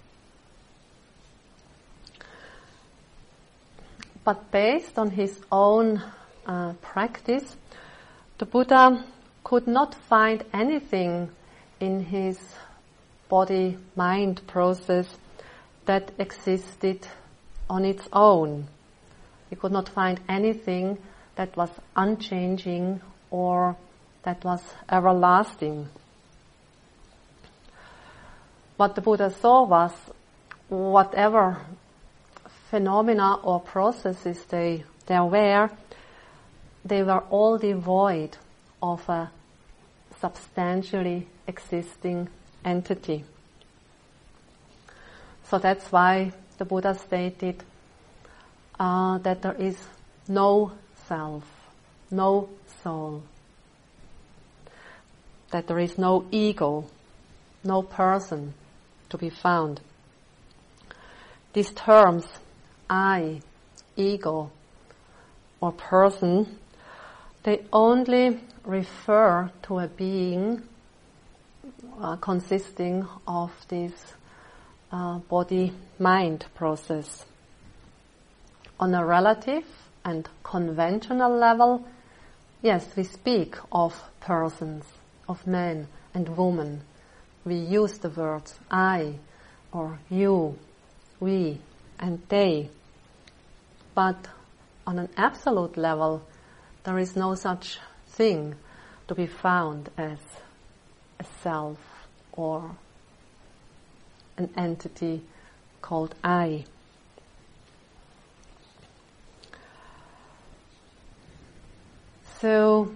But 4.25 4.51
based 4.51 4.99
on 4.99 5.11
his 5.11 5.39
own 5.53 6.03
uh, 6.47 6.73
practice, 6.81 7.57
the 8.39 8.47
Buddha 8.47 9.05
could 9.45 9.67
not 9.67 9.95
find 9.95 10.43
anything 10.53 11.31
in 11.79 12.05
his 12.05 12.39
body 13.29 13.77
mind 13.95 14.41
process 14.47 15.07
that 15.85 16.12
existed 16.19 17.07
on 17.69 17.85
its 17.85 18.09
own. 18.12 18.67
He 19.51 19.57
could 19.57 19.72
not 19.72 19.88
find 19.88 20.20
anything 20.28 20.99
that 21.36 21.57
was 21.57 21.70
unchanging 21.97 23.01
or 23.30 23.76
that 24.22 24.45
was 24.45 24.62
everlasting. 24.90 25.88
What 28.76 28.95
the 28.95 29.01
Buddha 29.01 29.30
saw 29.30 29.64
was 29.64 29.92
whatever 30.68 31.59
phenomena 32.70 33.34
or 33.42 33.61
processes 33.61 34.45
they, 34.47 34.84
there 35.07 35.24
were, 35.24 35.70
they 36.84 37.03
were 37.03 37.20
all 37.30 37.59
devoid 37.59 38.36
of 38.82 39.09
a 39.09 39.30
substantially 40.20 41.28
existing 41.47 42.28
entity. 42.64 43.24
So 45.45 45.59
that's 45.59 45.92
why 45.92 46.32
the 46.59 46.64
Buddha 46.64 46.95
stated 46.95 47.62
uh, 48.79 49.18
that 49.18 49.43
there 49.43 49.55
is 49.55 49.77
no 50.29 50.72
self, 51.07 51.45
no 52.11 52.49
soul, 52.83 53.22
that 55.51 55.66
there 55.66 55.79
is 55.79 55.99
no 55.99 56.25
ego, 56.31 56.85
no 57.62 57.83
person 57.83 58.55
to 59.09 59.18
be 59.18 59.31
found. 59.31 59.81
These 61.53 61.72
terms, 61.72 62.27
I, 62.91 63.41
ego, 63.97 64.51
or 65.61 65.72
person, 65.72 66.59
they 67.45 67.62
only 67.72 68.41
refer 68.64 69.51
to 69.62 69.79
a 69.79 69.87
being 69.89 70.62
uh, 72.01 72.16
consisting 72.16 73.07
of 73.27 73.53
this 73.68 73.93
uh, 74.91 75.18
body-mind 75.18 76.47
process. 76.55 77.25
On 78.81 78.95
a 78.95 79.05
relative 79.05 79.64
and 80.05 80.29
conventional 80.43 81.31
level, 81.37 81.87
yes, 82.62 82.87
we 82.97 83.05
speak 83.05 83.57
of 83.70 84.03
persons, 84.20 84.85
of 85.29 85.47
men 85.47 85.89
and 86.12 86.37
women. 86.37 86.83
We 87.45 87.55
use 87.55 87.99
the 87.99 88.09
words 88.09 88.59
I 88.70 89.14
or 89.72 89.99
you, 90.11 90.59
we 91.20 91.61
and 91.99 92.20
they. 92.29 92.70
But 93.95 94.29
on 94.87 94.99
an 94.99 95.09
absolute 95.16 95.77
level, 95.77 96.22
there 96.85 96.99
is 96.99 97.16
no 97.16 97.35
such 97.35 97.79
thing 98.09 98.55
to 99.09 99.14
be 99.14 99.27
found 99.27 99.91
as 99.97 100.18
a 101.20 101.25
self 101.43 101.79
or 102.33 102.77
an 104.37 104.51
entity 104.57 105.22
called 105.81 106.14
I. 106.25 106.64
So, 112.41 112.93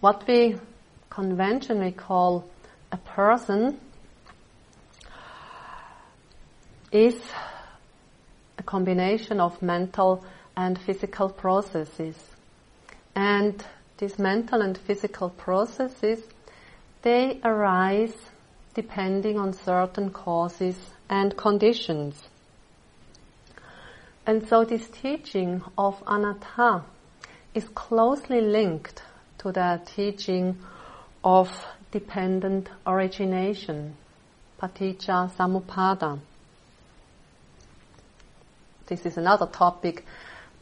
what 0.00 0.26
we 0.28 0.56
conventionally 1.08 1.92
call 1.92 2.44
a 2.92 2.96
person 2.96 3.80
is 6.92 7.16
a 8.58 8.62
combination 8.62 9.40
of 9.40 9.60
mental 9.62 10.24
and 10.56 10.78
physical 10.78 11.28
processes. 11.28 12.16
And 13.14 13.64
these 13.98 14.18
mental 14.18 14.60
and 14.60 14.76
physical 14.76 15.30
processes, 15.30 16.22
they 17.02 17.40
arise 17.42 18.14
depending 18.74 19.38
on 19.38 19.52
certain 19.54 20.10
causes 20.10 20.76
and 21.08 21.36
conditions. 21.36 22.22
And 24.26 24.46
so 24.46 24.64
this 24.64 24.88
teaching 24.88 25.62
of 25.76 26.02
anatta 26.06 26.84
is 27.54 27.68
closely 27.74 28.40
linked 28.40 29.02
to 29.38 29.52
the 29.52 29.80
teaching 29.86 30.56
of 31.24 31.66
dependent 31.90 32.68
origination, 32.86 33.96
paticca 34.60 35.30
samuppada. 35.36 36.18
This 38.86 39.04
is 39.06 39.16
another 39.16 39.46
topic 39.46 40.04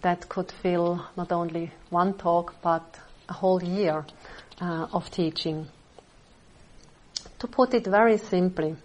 that 0.03 0.28
could 0.28 0.51
fill 0.51 1.05
not 1.16 1.32
only 1.32 1.70
one 1.91 2.14
talk 2.14 2.55
but 2.62 2.99
a 3.28 3.32
whole 3.32 3.62
year 3.62 4.05
uh, 4.61 4.87
of 4.93 5.11
teaching. 5.11 5.66
To 7.41 7.47
put 7.47 7.74
it 7.74 7.87
very 7.87 8.18
simply, 8.18 8.76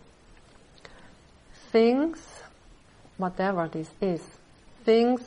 things, 1.71 2.19
whatever 3.17 3.67
this 3.67 3.89
is, 4.01 4.21
things 4.83 5.21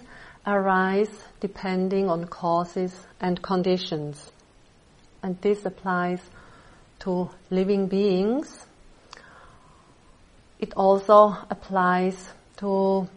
arise 0.47 1.25
depending 1.41 2.09
on 2.09 2.27
causes 2.27 3.07
and 3.21 3.41
conditions. 3.43 4.31
And 5.23 5.41
this 5.41 5.65
applies 5.65 6.21
to 7.01 7.31
living 7.51 7.87
beings. 7.87 8.67
It 10.59 10.75
also 10.75 11.37
applies 11.51 12.29
to 12.59 13.09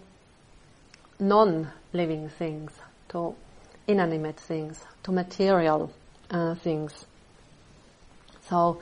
non-living 1.20 2.30
things, 2.30 2.72
to 3.10 3.36
inanimate 3.88 4.40
things, 4.40 4.84
to 5.04 5.12
material 5.12 5.92
uh, 6.30 6.56
things. 6.56 7.06
So 8.50 8.82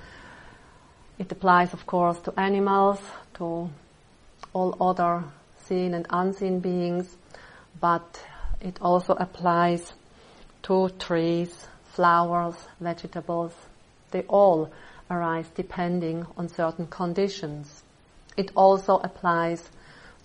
it 1.18 1.32
applies, 1.32 1.74
of 1.74 1.86
course, 1.86 2.20
to 2.22 2.40
animals, 2.40 3.00
to 3.36 3.70
all 4.54 4.78
other 4.80 5.24
seen 5.68 5.94
and 5.94 6.06
unseen 6.10 6.60
beings, 6.60 7.16
but 7.80 8.20
it 8.66 8.82
also 8.82 9.14
applies 9.14 9.94
to 10.64 10.90
trees, 10.98 11.68
flowers, 11.94 12.56
vegetables. 12.82 13.54
They 14.10 14.24
all 14.24 14.72
arise 15.10 15.46
depending 15.54 16.26
on 16.36 16.50
certain 16.50 16.88
conditions. 16.88 17.84
It 18.36 18.52
also 18.56 18.98
applies 18.98 19.70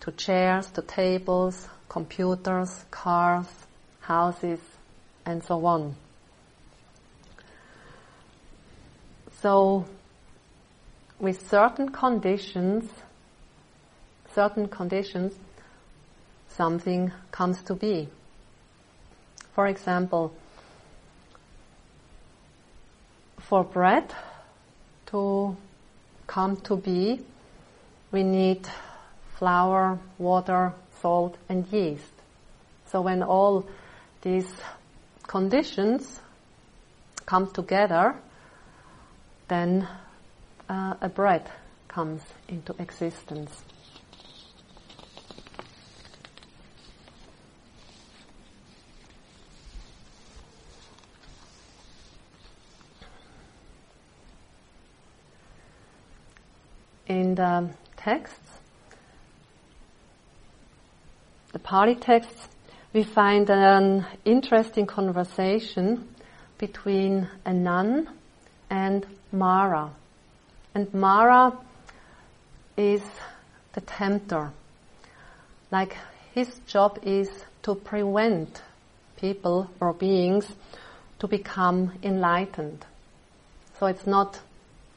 to 0.01 0.13
chairs, 0.13 0.71
to 0.71 0.81
tables, 0.81 1.69
computers, 1.91 2.87
cars, 2.91 3.47
houses, 4.01 4.61
and 5.27 5.45
so 5.45 5.67
on. 5.67 5.95
So, 9.43 9.85
with 11.19 11.47
certain 11.51 11.91
conditions, 11.91 12.91
certain 14.35 14.67
conditions, 14.69 15.35
something 16.49 17.13
comes 17.31 17.61
to 17.65 17.75
be. 17.75 18.09
For 19.55 19.67
example, 19.67 20.33
for 23.39 23.65
bread 23.65 24.15
to 25.07 25.57
come 26.27 26.57
to 26.59 26.77
be, 26.77 27.21
we 28.13 28.23
need 28.23 28.67
flour, 29.39 29.99
water, 30.19 30.73
salt, 31.01 31.37
and 31.49 31.67
yeast. 31.73 32.13
So 32.87 33.01
when 33.01 33.23
all 33.23 33.67
these 34.23 34.51
conditions 35.27 36.21
come 37.27 37.51
together, 37.51 38.15
then 39.49 39.89
uh, 40.69 40.95
a 41.01 41.09
bread 41.09 41.51
comes 41.89 42.23
into 42.49 42.75
existence. 42.79 43.51
In 57.31 57.37
the 57.37 57.71
texts, 57.97 58.59
the 61.53 61.61
Pali 61.61 61.95
texts, 61.95 62.49
we 62.93 63.05
find 63.05 63.49
an 63.49 64.05
interesting 64.25 64.85
conversation 64.85 66.09
between 66.59 67.29
a 67.45 67.53
nun 67.53 68.09
and 68.69 69.07
Mara. 69.31 69.93
And 70.75 70.93
Mara 70.93 71.57
is 72.77 73.03
the 73.75 73.81
tempter. 73.83 74.51
Like 75.71 75.97
his 76.35 76.59
job 76.67 76.99
is 77.05 77.29
to 77.63 77.77
prevent 77.77 78.61
people 79.17 79.71
or 79.79 79.93
beings 79.93 80.53
to 81.21 81.29
become 81.29 81.93
enlightened. 82.03 82.85
So 83.79 83.87
it's 83.87 84.09
not 84.09 84.41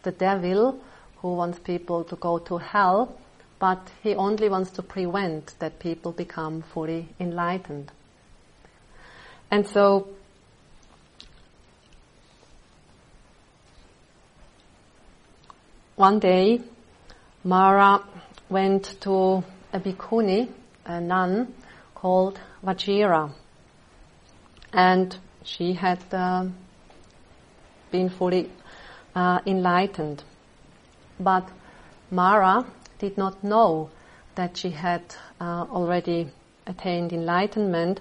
the 0.01 0.11
devil 0.11 0.81
who 1.23 1.33
wants 1.35 1.57
people 1.57 2.03
to 2.03 2.17
go 2.17 2.37
to 2.37 2.57
hell, 2.57 3.17
but 3.57 3.79
he 4.03 4.13
only 4.13 4.49
wants 4.49 4.71
to 4.71 4.83
prevent 4.83 5.57
that 5.59 5.79
people 5.79 6.11
become 6.11 6.61
fully 6.61 7.07
enlightened. 7.17 7.89
And 9.49 9.65
so 9.65 10.09
one 15.95 16.19
day, 16.19 16.59
Mara 17.45 18.03
went 18.49 18.99
to 19.01 19.45
a 19.71 19.79
bhikkhuni, 19.79 20.49
a 20.85 20.99
nun, 20.99 21.53
called 21.95 22.37
Vajira. 22.65 23.31
And 24.73 25.15
she 25.43 25.71
had 25.71 26.03
uh, 26.11 26.47
been 27.91 28.09
fully 28.09 28.49
uh, 29.15 29.39
enlightened. 29.45 30.21
But 31.19 31.47
Mara 32.11 32.65
did 32.99 33.17
not 33.17 33.43
know 33.43 33.89
that 34.35 34.57
she 34.57 34.71
had 34.71 35.03
uh, 35.39 35.65
already 35.71 36.29
attained 36.65 37.13
enlightenment, 37.13 37.99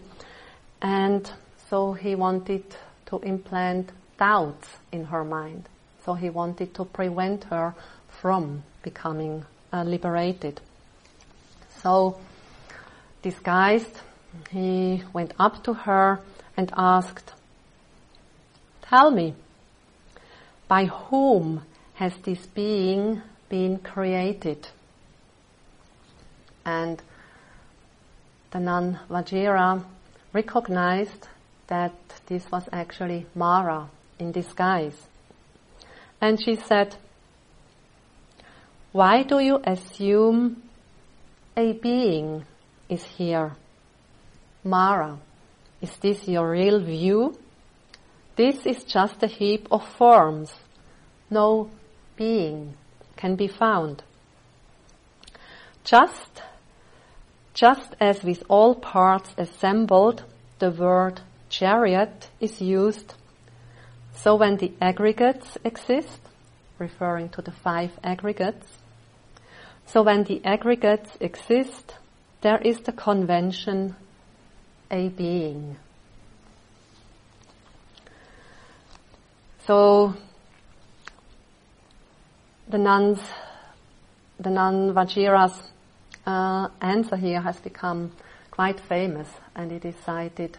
and 0.80 1.30
so 1.68 1.92
he 1.92 2.14
wanted 2.14 2.64
to 3.06 3.18
implant 3.20 3.90
doubts 4.18 4.68
in 4.90 5.04
her 5.04 5.24
mind. 5.24 5.68
So 6.04 6.14
he 6.14 6.30
wanted 6.30 6.74
to 6.74 6.84
prevent 6.84 7.44
her 7.44 7.74
from 8.08 8.62
becoming 8.82 9.44
uh, 9.72 9.82
liberated. 9.84 10.60
So, 11.82 12.18
disguised, 13.22 13.98
he 14.50 15.02
went 15.12 15.32
up 15.38 15.64
to 15.64 15.74
her 15.74 16.20
and 16.56 16.72
asked, 16.76 17.32
Tell 18.82 19.10
me, 19.10 19.34
by 20.68 20.86
whom 20.86 21.62
has 21.94 22.16
this 22.24 22.46
being 22.46 23.22
been 23.48 23.78
created? 23.78 24.68
And 26.64 27.02
the 28.50 28.60
nun 28.60 29.00
Vajira 29.08 29.84
recognized 30.32 31.28
that 31.66 31.92
this 32.26 32.50
was 32.50 32.68
actually 32.72 33.26
Mara 33.34 33.88
in 34.18 34.32
disguise. 34.32 34.96
And 36.20 36.42
she 36.42 36.56
said, 36.56 36.96
Why 38.92 39.22
do 39.22 39.38
you 39.40 39.60
assume 39.64 40.62
a 41.56 41.72
being 41.72 42.44
is 42.88 43.02
here? 43.02 43.52
Mara, 44.64 45.18
is 45.80 45.96
this 45.96 46.28
your 46.28 46.50
real 46.50 46.80
view? 46.80 47.36
This 48.36 48.64
is 48.64 48.84
just 48.84 49.22
a 49.22 49.26
heap 49.26 49.66
of 49.70 49.86
forms. 49.96 50.52
No 51.28 51.70
being 52.16 52.74
can 53.16 53.36
be 53.36 53.48
found. 53.48 54.02
Just, 55.84 56.42
just 57.54 57.94
as 58.00 58.22
with 58.22 58.42
all 58.48 58.74
parts 58.74 59.34
assembled, 59.36 60.24
the 60.58 60.70
word 60.70 61.20
chariot 61.48 62.28
is 62.40 62.60
used 62.60 63.14
so 64.14 64.36
when 64.36 64.56
the 64.56 64.72
aggregates 64.80 65.58
exist, 65.64 66.20
referring 66.78 67.28
to 67.30 67.42
the 67.42 67.50
five 67.50 67.90
aggregates, 68.04 68.66
so 69.86 70.02
when 70.02 70.24
the 70.24 70.40
aggregates 70.44 71.10
exist, 71.20 71.96
there 72.40 72.58
is 72.58 72.80
the 72.80 72.92
convention 72.92 73.96
a 74.90 75.08
being. 75.08 75.76
So 79.66 80.14
the 82.68 82.78
nuns, 82.78 83.18
the 84.38 84.50
nun 84.50 84.94
Vajira's 84.94 85.70
uh, 86.26 86.68
answer 86.80 87.16
here 87.16 87.40
has 87.40 87.58
become 87.60 88.12
quite 88.50 88.80
famous 88.80 89.28
and 89.54 89.72
it 89.72 89.84
is 89.84 89.94
cited 90.04 90.56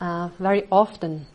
uh, 0.00 0.28
very 0.38 0.66
often 0.70 1.26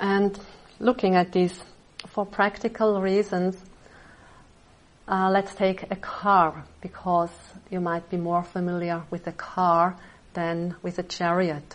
and 0.00 0.38
looking 0.78 1.16
at 1.16 1.32
this 1.32 1.60
for 2.06 2.24
practical 2.24 3.00
reasons, 3.00 3.56
uh, 5.08 5.28
let's 5.30 5.54
take 5.54 5.90
a 5.90 5.96
car 5.96 6.64
because 6.80 7.30
you 7.70 7.80
might 7.80 8.08
be 8.08 8.16
more 8.16 8.44
familiar 8.44 9.02
with 9.10 9.26
a 9.26 9.32
car 9.32 9.96
than 10.34 10.76
with 10.82 10.98
a 10.98 11.02
chariot. 11.02 11.74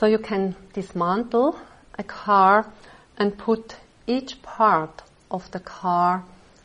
So 0.00 0.06
you 0.06 0.18
can 0.18 0.56
dismantle 0.72 1.58
a 1.98 2.04
car 2.04 2.70
and 3.18 3.36
put 3.36 3.76
each 4.06 4.40
part 4.42 5.02
of 5.30 5.50
the 5.50 5.60
car 5.60 6.24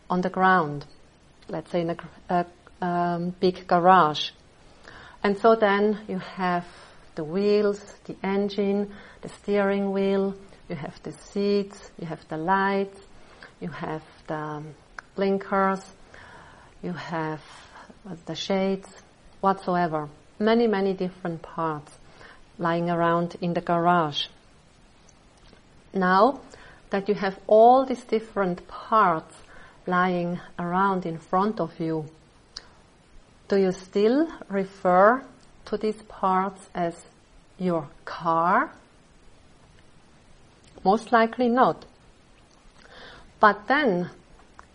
on 0.10 0.22
the 0.22 0.30
ground, 0.30 0.86
let's 1.50 1.72
say 1.72 1.82
in 1.82 1.90
a, 1.90 1.98
a 2.30 2.46
um, 2.86 3.36
big 3.40 3.68
garage. 3.68 4.30
And 5.24 5.38
so 5.38 5.56
then 5.56 6.00
you 6.08 6.20
have 6.20 6.66
the 7.16 7.24
wheels, 7.24 7.80
the 8.06 8.16
engine, 8.24 8.92
the 9.22 9.30
steering 9.30 9.92
wheel, 9.92 10.36
you 10.70 10.76
have 10.76 11.02
the 11.04 11.12
seats, 11.12 11.92
you 12.00 12.08
have 12.08 12.26
the 12.30 12.38
lights, 12.38 13.00
you 13.60 13.70
have 13.70 14.04
the 14.28 14.36
um, 14.36 14.76
blinkers, 15.16 15.82
you 16.82 16.94
have 16.94 17.42
the 18.26 18.36
shades, 18.36 18.88
whatsoever. 19.42 20.10
Many, 20.40 20.68
many 20.68 20.94
different 20.94 21.42
parts 21.42 21.92
lying 22.58 22.90
around 22.90 23.36
in 23.42 23.54
the 23.54 23.62
garage. 23.62 24.28
Now 25.94 26.42
that 26.90 27.08
you 27.08 27.16
have 27.16 27.40
all 27.48 27.86
these 27.86 28.04
different 28.04 28.68
parts 28.68 29.36
lying 29.86 30.40
around 30.58 31.06
in 31.06 31.18
front 31.18 31.60
of 31.60 31.80
you, 31.80 32.06
do 33.48 33.58
you 33.58 33.72
still 33.72 34.28
refer 34.50 35.24
to 35.66 35.78
these 35.78 36.02
parts 36.04 36.70
as 36.74 37.06
your 37.58 37.88
car? 38.06 38.72
Most 40.84 41.12
likely 41.12 41.50
not. 41.50 41.86
But 43.40 43.68
then, 43.68 44.10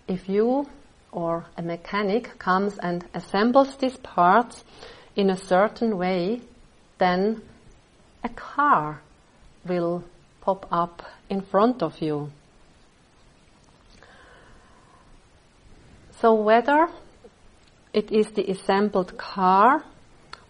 if 0.07 0.29
you 0.29 0.69
or 1.11 1.47
a 1.57 1.63
mechanic 1.63 2.39
comes 2.39 2.79
and 2.79 3.05
assembles 3.15 3.77
these 3.77 3.97
parts 3.97 4.63
in 5.17 5.31
a 5.31 5.37
certain 5.37 5.99
way, 5.99 6.43
then 6.99 7.43
a 8.23 8.29
car 8.29 9.01
will 9.67 10.05
pop 10.49 10.67
up 10.73 11.03
in 11.29 11.43
front 11.43 11.83
of 11.83 12.01
you. 12.01 12.31
So 16.23 16.33
whether 16.33 16.89
it 17.93 18.11
is 18.11 18.31
the 18.31 18.51
assembled 18.51 19.19
car 19.19 19.85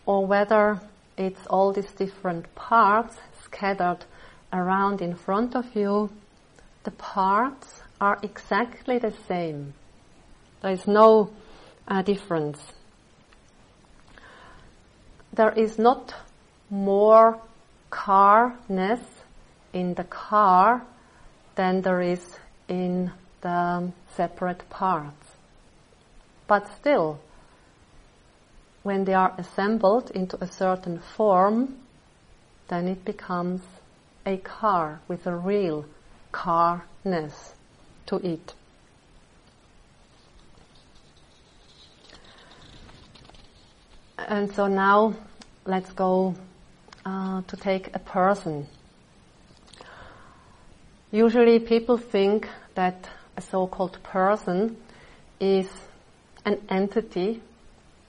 or 0.07 0.25
whether 0.25 0.81
it's 1.17 1.45
all 1.49 1.73
these 1.73 1.91
different 1.91 2.55
parts 2.55 3.17
scattered 3.43 4.05
around 4.53 5.03
in 5.03 5.17
front 5.17 5.57
of 5.57 5.75
you, 5.75 6.11
the 6.85 6.93
parts 6.93 7.83
are 8.01 8.19
exactly 8.23 8.99
the 9.01 9.15
same. 9.27 9.75
There 10.63 10.71
is 10.71 10.87
no 10.87 11.31
uh, 11.89 12.03
difference. 12.03 12.61
There 15.33 15.53
is 15.53 15.77
not 15.77 16.15
more 16.71 17.41
carness 17.91 19.01
in 19.73 19.95
the 19.95 20.05
car 20.05 20.83
than 21.55 21.83
there 21.83 22.01
is 22.01 22.39
in 22.69 23.11
the 23.41 23.91
separate 24.15 24.69
parts. 24.71 25.27
But 26.47 26.69
still, 26.79 27.21
when 28.83 29.05
they 29.05 29.15
are 29.15 29.35
assembled 29.37 30.11
into 30.13 30.43
a 30.43 30.47
certain 30.47 30.99
form, 30.99 31.77
then 32.69 32.89
it 32.89 33.05
becomes 33.05 33.63
a 34.25 34.37
car 34.39 35.01
with 35.09 35.27
a 35.27 35.35
real 35.35 35.85
carness 36.33 37.55
to 38.07 38.17
it. 38.17 38.55
And 44.19 44.53
so 44.55 44.67
now 44.67 45.15
let's 45.65 45.93
go 45.93 46.35
uh, 47.05 47.43
to 47.43 47.57
take 47.57 47.95
a 47.95 47.99
person. 47.99 48.67
Usually 51.11 51.59
people 51.59 51.97
think 51.97 52.49
that 52.75 53.09
a 53.37 53.41
so-called 53.41 54.03
person 54.03 54.77
is 55.41 55.69
an 56.45 56.61
entity 56.69 57.41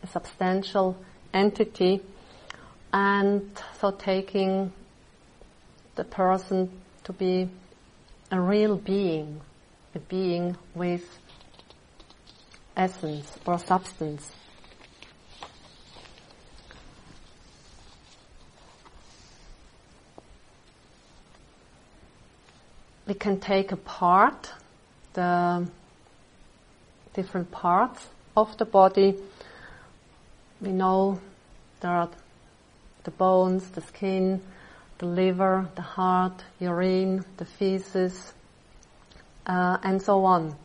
a 0.04 0.08
substantial 0.08 0.98
entity, 1.34 2.02
and 2.94 3.50
so 3.80 3.92
taking 3.92 4.72
the 5.96 6.04
person 6.04 6.70
to 7.04 7.14
be 7.14 7.50
a 8.32 8.40
real 8.40 8.78
being, 8.78 9.42
a 9.96 10.00
being 10.00 10.56
with 10.74 11.20
essence 12.78 13.38
or 13.46 13.60
substance. 13.60 14.32
We 23.10 23.16
can 23.16 23.40
take 23.40 23.72
apart 23.72 24.52
the 25.14 25.68
different 27.16 27.50
parts 27.50 28.08
of 28.38 28.56
the 28.60 28.66
body 28.66 29.16
we 30.62 30.72
know 30.72 31.20
there 31.80 31.90
are 31.90 32.10
the 33.06 33.12
bones, 33.12 33.68
the 33.70 33.82
skin, 33.82 34.42
the 35.00 35.08
liver, 35.08 35.68
the 35.76 35.82
heart, 35.82 36.44
urine, 36.60 37.26
the 37.38 37.46
feces, 37.46 38.34
uh, 39.48 39.78
and 39.82 40.00
so 40.00 40.26
on. 40.26 40.56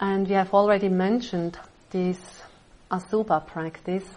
And 0.00 0.26
we 0.26 0.34
have 0.34 0.52
already 0.52 0.88
mentioned 0.88 1.56
this 1.90 2.18
asubha 2.90 3.46
practice, 3.46 4.08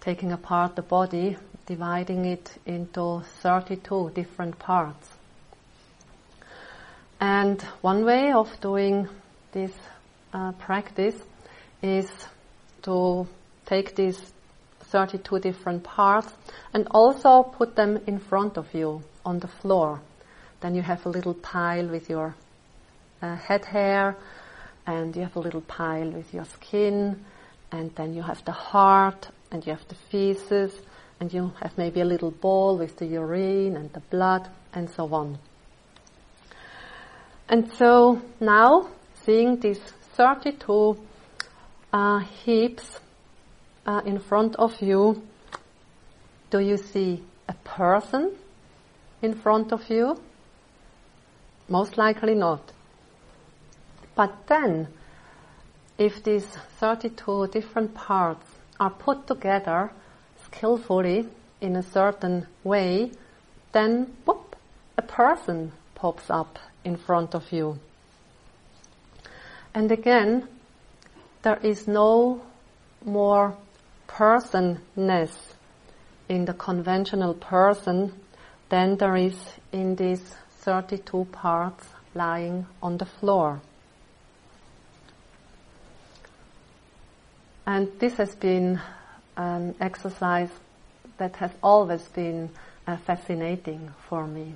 taking 0.00 0.30
apart 0.30 0.76
the 0.76 0.82
body, 0.82 1.36
dividing 1.66 2.24
it 2.24 2.50
into 2.66 3.22
32 3.42 4.10
different 4.14 4.58
parts. 4.58 5.08
And 7.20 7.62
one 7.82 8.04
way 8.04 8.32
of 8.32 8.60
doing 8.60 9.08
this 9.52 9.72
uh, 10.32 10.52
practice 10.52 11.16
is 11.82 12.10
to 12.82 13.26
take 13.66 13.94
these 13.94 14.32
32 14.80 15.38
different 15.38 15.84
parts 15.84 16.32
and 16.74 16.86
also 16.90 17.42
put 17.42 17.76
them 17.76 18.00
in 18.06 18.18
front 18.18 18.56
of 18.58 18.74
you 18.74 19.02
on 19.24 19.38
the 19.38 19.48
floor. 19.48 20.00
Then 20.60 20.74
you 20.74 20.82
have 20.82 21.06
a 21.06 21.08
little 21.08 21.34
pile 21.34 21.86
with 21.86 22.10
your 22.10 22.34
uh, 23.20 23.36
head 23.36 23.64
hair, 23.64 24.16
and 24.86 25.14
you 25.14 25.22
have 25.22 25.36
a 25.36 25.40
little 25.40 25.60
pile 25.60 26.10
with 26.10 26.34
your 26.34 26.44
skin, 26.44 27.24
and 27.70 27.94
then 27.94 28.14
you 28.14 28.22
have 28.22 28.44
the 28.44 28.52
heart, 28.52 29.28
and 29.50 29.64
you 29.64 29.72
have 29.72 29.86
the 29.88 29.94
feces, 29.94 30.72
and 31.22 31.32
you 31.32 31.52
have 31.62 31.78
maybe 31.78 32.00
a 32.00 32.04
little 32.04 32.32
ball 32.32 32.76
with 32.76 32.96
the 32.96 33.06
urine 33.06 33.76
and 33.76 33.92
the 33.92 34.00
blood, 34.00 34.48
and 34.74 34.90
so 34.90 35.04
on. 35.14 35.38
And 37.48 37.72
so 37.74 38.20
now, 38.40 38.88
seeing 39.24 39.60
these 39.60 39.78
32 40.16 40.98
uh, 41.92 42.18
heaps 42.18 42.98
uh, 43.86 44.00
in 44.04 44.18
front 44.18 44.56
of 44.56 44.82
you, 44.82 45.22
do 46.50 46.58
you 46.58 46.76
see 46.76 47.22
a 47.48 47.54
person 47.62 48.32
in 49.22 49.32
front 49.32 49.72
of 49.72 49.88
you? 49.88 50.20
Most 51.68 51.98
likely 51.98 52.34
not. 52.34 52.72
But 54.16 54.48
then, 54.48 54.88
if 55.98 56.24
these 56.24 56.48
32 56.80 57.46
different 57.52 57.94
parts 57.94 58.44
are 58.80 58.90
put 58.90 59.28
together 59.28 59.92
skillfully 60.52 61.26
in 61.60 61.76
a 61.76 61.82
certain 61.82 62.46
way, 62.64 63.10
then 63.72 64.14
whoop, 64.24 64.56
a 64.96 65.02
person 65.02 65.72
pops 65.94 66.30
up 66.30 66.58
in 66.84 66.96
front 66.96 67.34
of 67.34 67.52
you. 67.52 67.78
And 69.74 69.90
again, 69.90 70.48
there 71.42 71.58
is 71.62 71.88
no 71.88 72.42
more 73.04 73.56
personness 74.06 75.54
in 76.28 76.44
the 76.44 76.54
conventional 76.54 77.34
person 77.34 78.12
than 78.68 78.96
there 78.96 79.16
is 79.16 79.36
in 79.72 79.96
these 79.96 80.34
32 80.60 81.26
parts 81.32 81.86
lying 82.14 82.66
on 82.82 82.98
the 82.98 83.06
floor. 83.06 83.60
And 87.66 87.88
this 87.98 88.16
has 88.16 88.34
been 88.34 88.80
an 89.36 89.74
exercise 89.80 90.50
that 91.18 91.36
has 91.36 91.50
always 91.62 92.02
been 92.08 92.50
uh, 92.86 92.96
fascinating 92.96 93.90
for 94.08 94.26
me. 94.26 94.54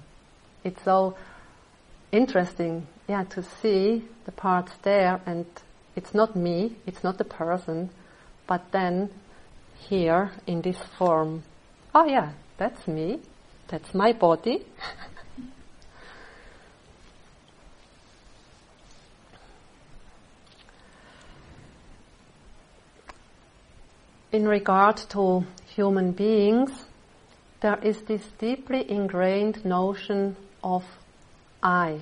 It's 0.65 0.83
so 0.83 1.17
interesting, 2.13 2.87
yeah, 3.09 3.25
to 3.25 3.43
see 3.43 4.05
the 4.25 4.33
parts 4.33 4.73
there 4.83 5.21
and 5.27 5.47
it's 5.95 6.13
not 6.13 6.37
me, 6.37 6.77
it's 6.87 7.03
not 7.03 7.19
the 7.19 7.25
person, 7.25 7.91
but 8.47 8.71
then 8.73 9.11
here 9.89 10.33
in 10.47 10.63
this 10.63 10.79
form, 10.99 11.43
oh 11.95 12.05
yeah, 12.05 12.33
that's 12.59 12.87
me, 12.87 13.21
that's 13.69 13.95
my 13.95 14.13
body. 14.13 14.65
in 24.33 24.49
regard 24.49 24.97
to 24.97 25.45
human 25.75 26.13
beings, 26.13 26.87
there 27.61 27.79
is 27.83 28.03
this 28.03 28.23
deeply 28.39 28.91
ingrained 28.91 29.65
notion 29.65 30.37
of 30.63 30.85
I. 31.63 32.01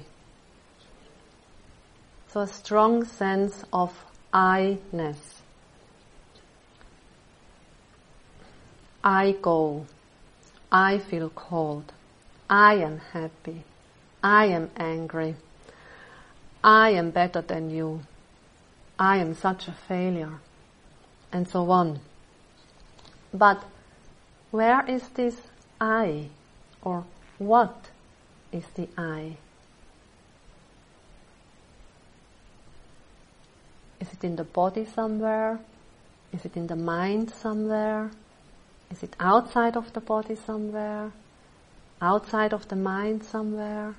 So 2.29 2.41
a 2.41 2.47
strong 2.47 3.05
sense 3.05 3.65
of 3.73 3.93
I-ness. 4.33 5.43
I 9.05 9.37
go. 9.41 9.87
I 10.73 10.99
feel 10.99 11.29
cold. 11.31 11.93
I 12.51 12.75
am 12.77 12.99
happy. 13.13 13.63
I 14.23 14.47
am 14.47 14.71
angry. 14.77 15.37
I 16.65 16.91
am 16.91 17.11
better 17.11 17.43
than 17.43 17.71
you. 17.71 18.01
I 18.99 19.19
am 19.19 19.35
such 19.35 19.69
a 19.69 19.73
failure. 19.73 20.41
And 21.31 21.47
so 21.47 21.71
on. 21.71 22.01
But 23.35 23.65
where 24.53 24.89
is 24.89 25.09
this 25.09 25.37
I? 25.81 26.29
Or 26.83 27.05
what 27.39 27.91
is 28.53 28.65
the 28.77 28.89
I? 28.97 29.37
Is 34.01 34.13
it 34.13 34.23
in 34.23 34.37
the 34.37 34.45
body 34.45 34.87
somewhere? 34.87 35.59
Is 36.33 36.45
it 36.45 36.57
in 36.57 36.69
the 36.69 36.77
mind 36.77 37.31
somewhere? 37.31 38.13
Is 38.93 39.03
it 39.03 39.17
outside 39.19 39.77
of 39.77 39.93
the 39.93 40.01
body 40.01 40.37
somewhere? 40.37 41.11
Outside 42.01 42.53
of 42.53 42.69
the 42.69 42.77
mind 42.77 43.25
somewhere? 43.25 43.97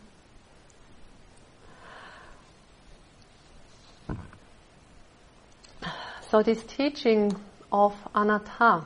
So 6.32 6.42
this 6.42 6.64
teaching 6.64 7.36
of 7.72 7.94
anatta 8.14 8.86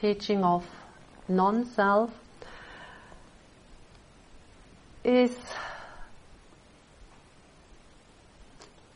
teaching 0.00 0.44
of 0.44 0.64
non-self 1.28 2.10
is 5.04 5.36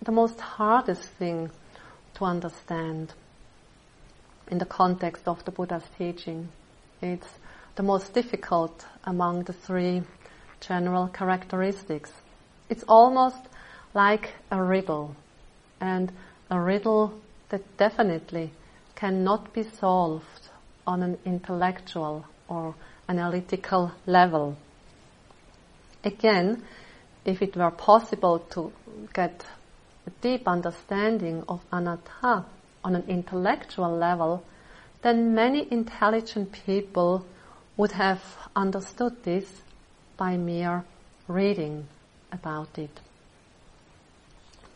the 0.03 0.12
most 0.12 0.40
hardest 0.40 1.03
thing 1.03 1.50
to 2.14 2.24
understand 2.24 3.12
in 4.48 4.59
the 4.59 4.66
context 4.66 5.26
of 5.26 5.44
the 5.44 5.50
Buddha's 5.50 5.84
teaching. 5.98 6.48
It's 7.00 7.28
the 7.76 7.82
most 7.82 8.12
difficult 8.12 8.84
among 9.05 9.44
the 9.44 9.53
three 9.53 10.03
general 10.61 11.09
characteristics. 11.09 12.12
It's 12.68 12.84
almost 12.84 13.48
like 13.94 14.34
a 14.50 14.62
riddle, 14.62 15.16
and 15.80 16.12
a 16.50 16.61
riddle 16.61 17.20
that 17.48 17.76
definitely 17.76 18.53
cannot 18.94 19.53
be 19.53 19.62
solved 19.62 20.41
on 20.87 21.03
an 21.03 21.18
intellectual 21.24 22.24
or 22.49 22.74
analytical 23.09 23.93
level. 24.07 24.57
Again, 26.05 26.62
if 27.24 27.43
it 27.43 27.57
were 27.57 27.70
possible 27.70 28.41
to 28.51 28.72
get 29.12 29.45
a 30.07 30.11
deep 30.20 30.49
understanding 30.49 31.45
of 31.49 31.61
anatta 31.72 32.45
on 32.85 32.97
an 32.97 33.05
intellectual 33.09 33.97
level, 33.97 34.43
then 35.03 35.35
many 35.35 35.66
intelligent 35.70 36.53
people 36.53 37.24
would 37.76 37.93
have 37.93 38.20
understood 38.55 39.22
this 39.22 39.62
by 40.16 40.37
mere 40.37 40.85
reading 41.28 41.87
about 42.30 42.78
it. 42.78 43.01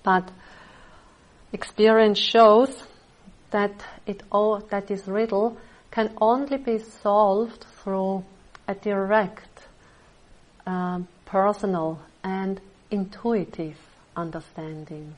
But 0.02 0.30
experience 1.52 2.18
shows 2.18 2.84
that 3.50 3.84
it 4.06 4.22
all, 4.30 4.60
that 4.70 4.86
this 4.86 5.06
riddle 5.06 5.56
can 5.96 6.12
only 6.20 6.58
be 6.58 6.78
solved 6.78 7.64
through 7.78 8.22
a 8.68 8.74
direct, 8.74 9.66
um, 10.66 11.08
personal 11.24 11.98
and 12.22 12.60
intuitive 12.90 13.78
understanding. 14.14 15.14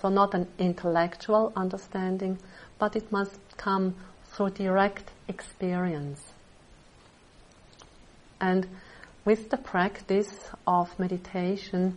So 0.00 0.08
not 0.08 0.34
an 0.34 0.48
intellectual 0.58 1.52
understanding, 1.54 2.38
but 2.80 2.96
it 2.96 3.12
must 3.12 3.38
come 3.56 3.94
through 4.24 4.50
direct 4.50 5.08
experience. 5.28 6.20
And 8.40 8.66
with 9.24 9.50
the 9.50 9.56
practice 9.56 10.50
of 10.66 10.98
meditation, 10.98 11.96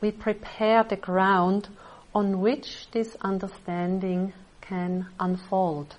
we 0.00 0.12
prepare 0.12 0.84
the 0.84 1.02
ground 1.10 1.66
on 2.14 2.40
which 2.40 2.88
this 2.92 3.16
understanding 3.22 4.32
can 4.60 5.08
unfold. 5.18 5.96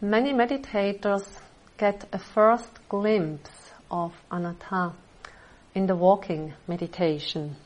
Many 0.00 0.32
meditators 0.32 1.26
get 1.76 2.06
a 2.12 2.20
first 2.20 2.70
glimpse 2.88 3.50
of 3.90 4.14
anatta 4.30 4.92
in 5.74 5.88
the 5.88 5.96
walking 5.96 6.52
meditation. 6.68 7.56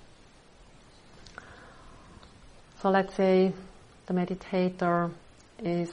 So 2.80 2.88
let's 2.88 3.14
say 3.16 3.52
the 4.06 4.14
meditator 4.14 5.10
is 5.58 5.92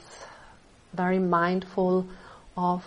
very 0.94 1.20
mindful 1.20 2.08
of 2.56 2.86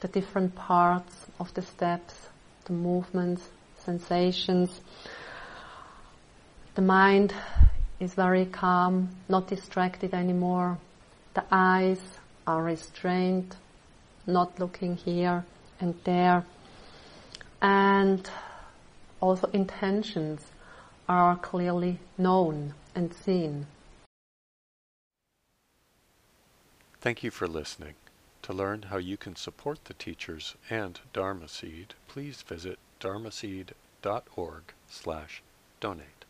the 0.00 0.08
different 0.08 0.54
parts 0.54 1.26
of 1.38 1.52
the 1.52 1.60
steps, 1.60 2.14
the 2.64 2.72
movements, 2.72 3.42
sensations. 3.84 4.80
The 6.74 6.80
mind 6.80 7.34
is 8.00 8.14
very 8.14 8.46
calm, 8.46 9.10
not 9.28 9.46
distracted 9.46 10.14
anymore. 10.14 10.78
The 11.34 11.44
eyes 11.50 12.00
are 12.46 12.62
restrained, 12.62 13.56
not 14.26 14.58
looking 14.58 14.96
here 14.96 15.44
and 15.80 15.94
there. 16.04 16.44
And 17.60 18.28
also 19.20 19.48
intentions 19.52 20.52
are 21.08 21.36
clearly 21.36 21.98
known 22.16 22.74
and 22.94 23.12
seen. 23.12 23.66
Thank 27.00 27.22
you 27.22 27.30
for 27.30 27.46
listening. 27.46 27.94
To 28.42 28.52
learn 28.52 28.82
how 28.82 28.98
you 28.98 29.16
can 29.16 29.36
support 29.36 29.86
the 29.86 29.94
teachers 29.94 30.54
and 30.70 31.00
Dharma 31.12 31.48
Seed, 31.48 31.94
please 32.08 32.42
visit 32.42 32.78
dharmaseed.org 33.00 34.62
slash 34.88 35.42
donate. 35.80 36.23